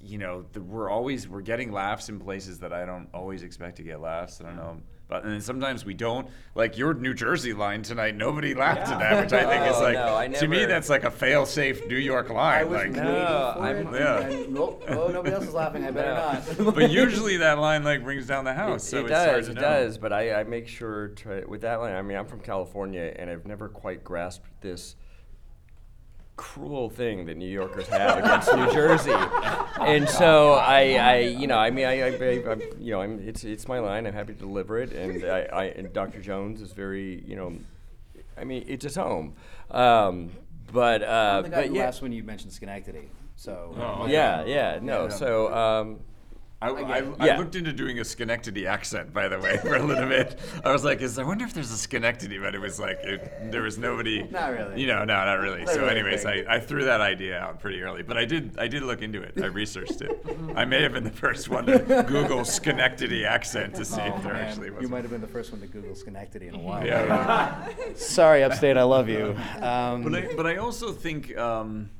you 0.00 0.18
know, 0.18 0.44
the, 0.52 0.60
we're 0.60 0.90
always 0.90 1.28
we're 1.28 1.42
getting 1.42 1.70
laughs 1.70 2.08
in 2.08 2.18
places 2.18 2.58
that 2.60 2.72
I 2.72 2.84
don't 2.84 3.08
always 3.14 3.42
expect 3.42 3.76
to 3.76 3.82
get 3.82 4.00
laughs. 4.00 4.40
I 4.40 4.44
don't 4.44 4.54
mm. 4.54 4.58
know, 4.58 4.80
but 5.12 5.24
and 5.24 5.32
then 5.34 5.40
sometimes 5.42 5.84
we 5.84 5.92
don't. 5.94 6.26
Like 6.54 6.78
your 6.78 6.94
New 6.94 7.12
Jersey 7.14 7.52
line 7.52 7.82
tonight, 7.82 8.14
nobody 8.16 8.54
laughed 8.54 8.90
at 8.90 8.98
that, 8.98 9.22
which 9.22 9.32
I 9.32 9.44
think 9.44 9.70
is 9.70 9.76
Oh, 9.76 9.82
like 9.82 9.94
no, 9.94 10.16
I 10.16 10.28
to 10.28 10.48
me 10.48 10.64
that's 10.64 10.88
like 10.88 11.04
a 11.04 11.10
fail-safe 11.10 11.86
New 11.86 11.96
York 11.96 12.30
line. 12.30 12.70
like, 12.70 12.90
No, 12.92 13.54
I'm- 13.58 13.94
Yeah. 13.94 14.44
Nope. 14.48 14.84
Oh, 14.88 15.08
nobody 15.08 15.34
else 15.34 15.44
is 15.44 15.54
laughing. 15.54 15.84
I 15.84 15.90
better 15.90 16.14
No. 16.14 16.64
not. 16.64 16.74
but 16.74 16.90
usually 16.90 17.36
that 17.38 17.58
line 17.58 17.84
like 17.84 18.02
brings 18.02 18.26
down 18.26 18.44
the 18.44 18.54
house. 18.54 18.86
It, 18.86 18.90
so 18.90 18.98
it 18.98 19.00
it's 19.02 19.10
does, 19.10 19.48
it 19.48 19.54
know. 19.54 19.60
does. 19.60 19.98
But 19.98 20.12
I, 20.12 20.40
I 20.40 20.44
make 20.44 20.66
sure 20.66 21.08
to 21.08 21.44
with 21.46 21.60
that 21.62 21.80
line. 21.80 21.94
I 21.94 22.02
mean, 22.02 22.16
I'm 22.16 22.26
from 22.26 22.40
California, 22.40 23.12
and 23.16 23.28
I've 23.30 23.46
never 23.46 23.68
quite 23.68 24.02
grasped 24.04 24.48
this 24.62 24.96
cruel 26.36 26.88
thing 26.88 27.26
that 27.26 27.36
New 27.36 27.48
Yorkers 27.48 27.86
have 27.88 28.18
against 28.18 28.54
New 28.54 28.70
Jersey. 28.72 29.12
And 29.80 30.08
so 30.08 30.52
I, 30.52 30.94
I, 30.94 31.18
you 31.18 31.46
know, 31.46 31.58
I 31.58 31.70
mean, 31.70 31.86
I, 31.86 32.00
I, 32.00 32.06
I, 32.08 32.50
I'm, 32.50 32.62
you 32.78 32.92
know, 32.92 33.02
I'm, 33.02 33.18
it's, 33.20 33.44
it's 33.44 33.68
my 33.68 33.78
line. 33.78 34.06
I'm 34.06 34.14
happy 34.14 34.32
to 34.32 34.38
deliver 34.38 34.78
it, 34.78 34.92
and 34.92 35.24
I, 35.24 35.40
I 35.52 35.64
and 35.66 35.92
Dr. 35.92 36.20
Jones 36.20 36.60
is 36.60 36.72
very, 36.72 37.22
you 37.26 37.36
know, 37.36 37.54
I 38.36 38.44
mean, 38.44 38.64
it's 38.66 38.84
his 38.84 38.96
home. 38.96 39.34
Um, 39.70 40.30
but, 40.72 41.02
uh, 41.02 41.06
I'm 41.06 41.42
the 41.44 41.48
guy 41.50 41.56
but 41.56 41.66
who 41.68 41.74
yeah, 41.74 41.84
laughs 41.84 42.00
when 42.02 42.12
you 42.12 42.22
mentioned 42.22 42.52
Schenectady. 42.52 43.08
So. 43.36 43.74
Oh, 43.78 44.06
yeah, 44.06 44.44
yeah, 44.44 44.78
no. 44.80 45.08
So, 45.08 45.52
um, 45.54 46.00
I, 46.62 46.68
I, 46.68 46.98
I 47.18 47.26
Yeah. 47.26 47.38
looked 47.38 47.56
into 47.56 47.72
doing 47.72 47.98
a 47.98 48.04
Schenectady 48.04 48.66
accent, 48.66 49.12
by 49.12 49.28
the 49.28 49.38
way, 49.38 49.56
for 49.58 49.74
a 49.74 49.82
little 49.82 50.08
bit. 50.08 50.38
I 50.64 50.70
was 50.72 50.84
like, 50.84 51.00
"Is 51.02 51.18
I 51.18 51.24
wonder 51.24 51.44
if 51.44 51.52
there's 51.54 51.72
a 51.72 51.76
Schenectady?" 51.76 52.38
But 52.38 52.54
it 52.54 52.60
was 52.60 52.78
like 52.78 52.98
it, 53.02 53.50
there 53.50 53.62
was 53.62 53.78
nobody. 53.78 54.22
Not 54.30 54.52
really. 54.52 54.80
You 54.80 54.86
know, 54.86 55.00
no, 55.04 55.14
not 55.24 55.34
really. 55.40 55.60
Not 55.64 55.68
so, 55.74 55.80
really 55.80 55.90
anyways. 55.98 56.24
I, 56.24 56.44
I 56.48 56.60
threw 56.60 56.84
that 56.84 57.00
idea 57.00 57.38
out 57.38 57.58
pretty 57.60 57.82
early, 57.82 58.02
but 58.02 58.16
I 58.16 58.24
did 58.24 58.56
I 58.58 58.68
did 58.68 58.82
look 58.82 59.02
into 59.02 59.20
it. 59.22 59.34
I 59.42 59.46
researched 59.46 60.00
it. 60.02 60.24
I 60.56 60.64
may 60.64 60.82
have 60.82 60.92
been 60.92 61.04
the 61.04 61.10
first 61.10 61.48
one 61.48 61.66
to 61.66 61.78
Google 62.06 62.44
Schenectady 62.44 63.24
accent 63.24 63.74
to 63.74 63.84
see 63.84 64.00
if 64.00 64.22
there 64.22 64.32
Man, 64.34 64.44
actually 64.44 64.70
was. 64.70 64.82
you 64.82 64.88
might 64.88 65.02
have 65.02 65.10
been 65.10 65.20
the 65.20 65.26
first 65.26 65.50
one 65.52 65.60
to 65.60 65.66
Google 65.66 65.94
Schenectady 65.94 66.48
in 66.48 66.54
a 66.54 66.58
while. 66.58 66.86
Yeah. 66.86 67.68
Sorry, 67.94 68.42
Upstate, 68.44 68.76
I 68.76 68.82
love 68.84 69.08
you. 69.08 69.36
Um, 69.60 70.02
But 70.02 70.14
I, 70.14 70.28
but 70.36 70.46
I 70.46 70.56
also 70.56 70.92
think, 70.92 71.36
um, 71.36 71.90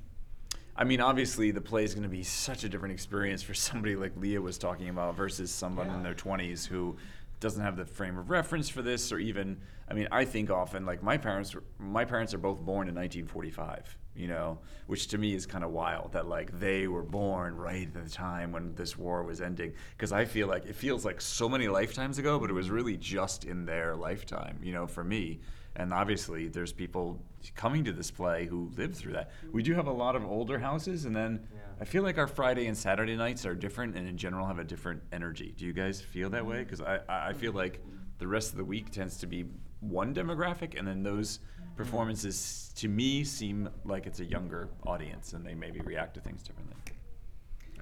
I 0.76 0.84
mean, 0.84 1.00
obviously 1.00 1.50
the 1.50 1.60
play 1.60 1.84
is 1.84 1.94
going 1.94 2.04
to 2.04 2.08
be 2.08 2.22
such 2.22 2.64
a 2.64 2.68
different 2.68 2.94
experience 2.94 3.42
for 3.42 3.54
somebody 3.68 3.96
like 3.96 4.12
Leah 4.16 4.40
was 4.40 4.58
talking 4.58 4.88
about 4.88 5.16
versus 5.16 5.50
someone 5.50 5.90
in 5.90 6.02
their 6.02 6.14
20s 6.14 6.66
who 6.66 6.96
doesn't 7.40 7.62
have 7.62 7.76
the 7.76 7.84
frame 7.84 8.16
of 8.16 8.30
reference 8.30 8.68
for 8.68 8.82
this, 8.82 9.10
or 9.10 9.18
even, 9.18 9.60
I 9.88 9.94
mean, 9.94 10.06
I 10.12 10.24
think 10.24 10.48
often 10.48 10.86
like 10.86 11.02
my 11.02 11.18
parents, 11.18 11.54
were, 11.54 11.64
my 11.78 12.04
parents 12.04 12.32
are 12.32 12.38
both 12.38 12.60
born 12.60 12.88
in 12.88 12.94
1945. 12.94 13.98
You 14.14 14.28
know, 14.28 14.58
which 14.88 15.08
to 15.08 15.16
me 15.16 15.32
is 15.32 15.46
kind 15.46 15.64
of 15.64 15.70
wild 15.70 16.12
that 16.12 16.28
like 16.28 16.60
they 16.60 16.86
were 16.86 17.02
born 17.02 17.56
right 17.56 17.88
at 17.96 18.04
the 18.04 18.10
time 18.10 18.52
when 18.52 18.74
this 18.74 18.98
war 18.98 19.22
was 19.22 19.40
ending. 19.40 19.72
Because 19.96 20.12
I 20.12 20.26
feel 20.26 20.48
like 20.48 20.66
it 20.66 20.74
feels 20.74 21.06
like 21.06 21.18
so 21.22 21.48
many 21.48 21.66
lifetimes 21.66 22.18
ago, 22.18 22.38
but 22.38 22.50
it 22.50 22.52
was 22.52 22.68
really 22.68 22.98
just 22.98 23.46
in 23.46 23.64
their 23.64 23.96
lifetime. 23.96 24.58
You 24.62 24.74
know, 24.74 24.86
for 24.86 25.02
me, 25.02 25.40
And 25.76 25.92
obviously, 25.92 26.48
there's 26.48 26.72
people 26.72 27.22
coming 27.54 27.84
to 27.84 27.92
this 27.92 28.10
play 28.10 28.46
who 28.46 28.70
lived 28.76 28.94
through 28.96 29.14
that. 29.14 29.30
We 29.52 29.62
do 29.62 29.74
have 29.74 29.86
a 29.86 29.92
lot 29.92 30.16
of 30.16 30.24
older 30.24 30.58
houses, 30.58 31.06
and 31.06 31.16
then 31.16 31.48
I 31.80 31.84
feel 31.84 32.02
like 32.02 32.18
our 32.18 32.26
Friday 32.26 32.66
and 32.66 32.76
Saturday 32.76 33.16
nights 33.16 33.46
are 33.46 33.54
different, 33.54 33.96
and 33.96 34.06
in 34.06 34.16
general 34.16 34.46
have 34.46 34.58
a 34.58 34.64
different 34.64 35.02
energy. 35.12 35.54
Do 35.56 35.64
you 35.64 35.72
guys 35.72 36.00
feel 36.00 36.30
that 36.30 36.44
way? 36.44 36.56
Mm-hmm. 36.56 36.64
Because 36.64 36.80
I, 36.82 37.00
I 37.08 37.28
I 37.30 37.32
feel 37.32 37.52
like 37.52 37.80
the 38.18 38.28
rest 38.28 38.50
of 38.50 38.58
the 38.58 38.64
week 38.64 38.90
tends 38.90 39.16
to 39.18 39.26
be 39.26 39.46
one 39.80 40.14
demographic, 40.14 40.78
and 40.78 40.86
then 40.86 41.02
those 41.02 41.38
mm-hmm. 41.38 41.74
performances 41.76 42.72
to 42.76 42.88
me 42.88 43.24
seem 43.24 43.68
like 43.84 44.06
it's 44.06 44.20
a 44.20 44.26
younger 44.26 44.68
audience, 44.86 45.32
and 45.32 45.44
they 45.44 45.54
maybe 45.54 45.80
react 45.80 46.14
to 46.14 46.20
things 46.20 46.42
differently. 46.42 46.76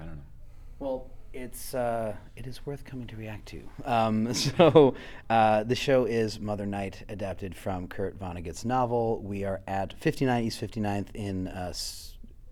I 0.01 0.05
don't 0.05 0.17
know. 0.17 0.23
Well, 0.79 1.11
it's 1.33 1.75
uh, 1.75 2.15
it 2.37 2.47
is 2.47 2.65
worth 2.67 2.85
coming 2.85 3.07
to 3.09 3.17
react 3.17 3.47
to. 3.47 3.63
Um, 3.85 4.33
so 4.35 4.95
uh, 5.29 5.65
the 5.65 5.75
show 5.75 6.05
is 6.05 6.39
Mother 6.41 6.67
Night, 6.67 7.05
adapted 7.09 7.57
from 7.57 7.89
Kurt 7.89 8.17
Vonnegut's 8.19 8.65
novel. 8.65 9.21
We 9.23 9.45
are 9.45 9.61
at 9.67 9.93
59 9.95 10.45
East 10.45 10.61
59th 10.61 11.09
in 11.15 11.49
uh, 11.49 11.73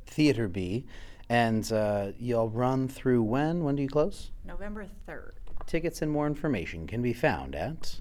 Theater 0.06 0.48
B, 0.48 0.86
and 1.28 1.70
uh, 1.72 2.12
you'll 2.18 2.50
run 2.50 2.88
through 2.88 3.22
when? 3.22 3.62
When 3.64 3.76
do 3.76 3.82
you 3.82 3.88
close? 3.88 4.32
November 4.44 4.86
3rd. 5.06 5.32
Tickets 5.66 6.02
and 6.02 6.10
more 6.10 6.26
information 6.26 6.86
can 6.86 7.02
be 7.02 7.12
found 7.12 7.54
at. 7.54 8.00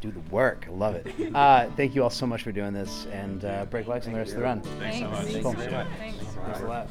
Do 0.00 0.10
the 0.10 0.20
work. 0.30 0.64
I 0.68 0.72
love 0.72 0.94
it. 0.94 1.06
Uh, 1.34 1.68
thank 1.76 1.94
you 1.94 2.02
all 2.02 2.08
so 2.10 2.26
much 2.26 2.42
for 2.42 2.52
doing 2.52 2.72
this, 2.72 3.06
and 3.12 3.44
uh, 3.44 3.66
break 3.66 3.88
legs 3.88 4.06
on 4.06 4.14
the 4.14 4.18
rest 4.20 4.30
of 4.32 4.38
the 4.38 4.42
run. 4.44 4.62
Thanks 4.78 5.00
so 5.00 5.10
much. 5.10 5.42
Cool. 5.42 5.52
Thanks. 5.52 5.64
So 5.64 5.70
much. 5.70 5.88
Thanks 5.98 6.60
a 6.60 6.64
lot. 6.66 6.88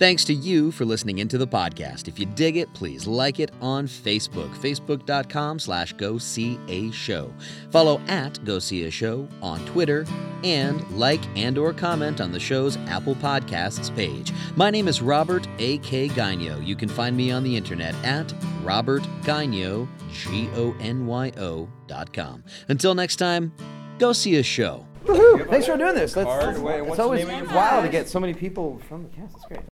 Thanks 0.00 0.24
to 0.24 0.32
you 0.32 0.70
for 0.70 0.86
listening 0.86 1.18
into 1.18 1.36
the 1.36 1.46
podcast. 1.46 2.08
If 2.08 2.18
you 2.18 2.24
dig 2.24 2.56
it, 2.56 2.72
please 2.72 3.06
like 3.06 3.38
it 3.38 3.50
on 3.60 3.86
Facebook, 3.86 4.48
facebook.com 4.56 5.58
slash 5.58 5.92
go 5.92 6.16
see 6.16 6.58
a 6.68 6.90
show. 6.90 7.30
Follow 7.70 8.00
at 8.08 8.42
go 8.46 8.58
see 8.58 8.84
a 8.84 8.90
show 8.90 9.28
on 9.42 9.62
Twitter 9.66 10.06
and 10.42 10.90
like 10.92 11.20
and 11.36 11.58
or 11.58 11.74
comment 11.74 12.22
on 12.22 12.32
the 12.32 12.40
show's 12.40 12.78
Apple 12.88 13.14
Podcasts 13.14 13.94
page. 13.94 14.32
My 14.56 14.70
name 14.70 14.88
is 14.88 15.02
Robert 15.02 15.46
A.K. 15.58 16.08
Gonyo. 16.08 16.66
You 16.66 16.76
can 16.76 16.88
find 16.88 17.14
me 17.14 17.30
on 17.30 17.42
the 17.44 17.54
internet 17.54 17.94
at 18.02 18.32
Robert 18.62 19.02
Gonyo, 19.20 19.86
G-O-N-Y-O 20.14 21.68
dot 21.88 22.12
com. 22.14 22.42
Until 22.68 22.94
next 22.94 23.16
time, 23.16 23.52
go 23.98 24.14
see 24.14 24.36
a 24.36 24.42
show. 24.42 24.86
Woohoo! 25.04 25.46
Thanks 25.50 25.66
for 25.66 25.76
doing 25.76 25.94
this. 25.94 26.14
That's, 26.14 26.24
Card? 26.24 26.40
that's- 26.42 26.58
Wait, 26.58 26.88
it's 26.88 26.98
always 26.98 27.26
name 27.26 27.42
of 27.42 27.50
your 27.50 27.54
wild 27.54 27.84
to 27.84 27.90
get 27.90 28.08
so 28.08 28.18
many 28.18 28.32
people 28.32 28.80
from 28.88 29.02
the 29.02 29.10
cast. 29.10 29.34
That's 29.34 29.44
great. 29.44 29.69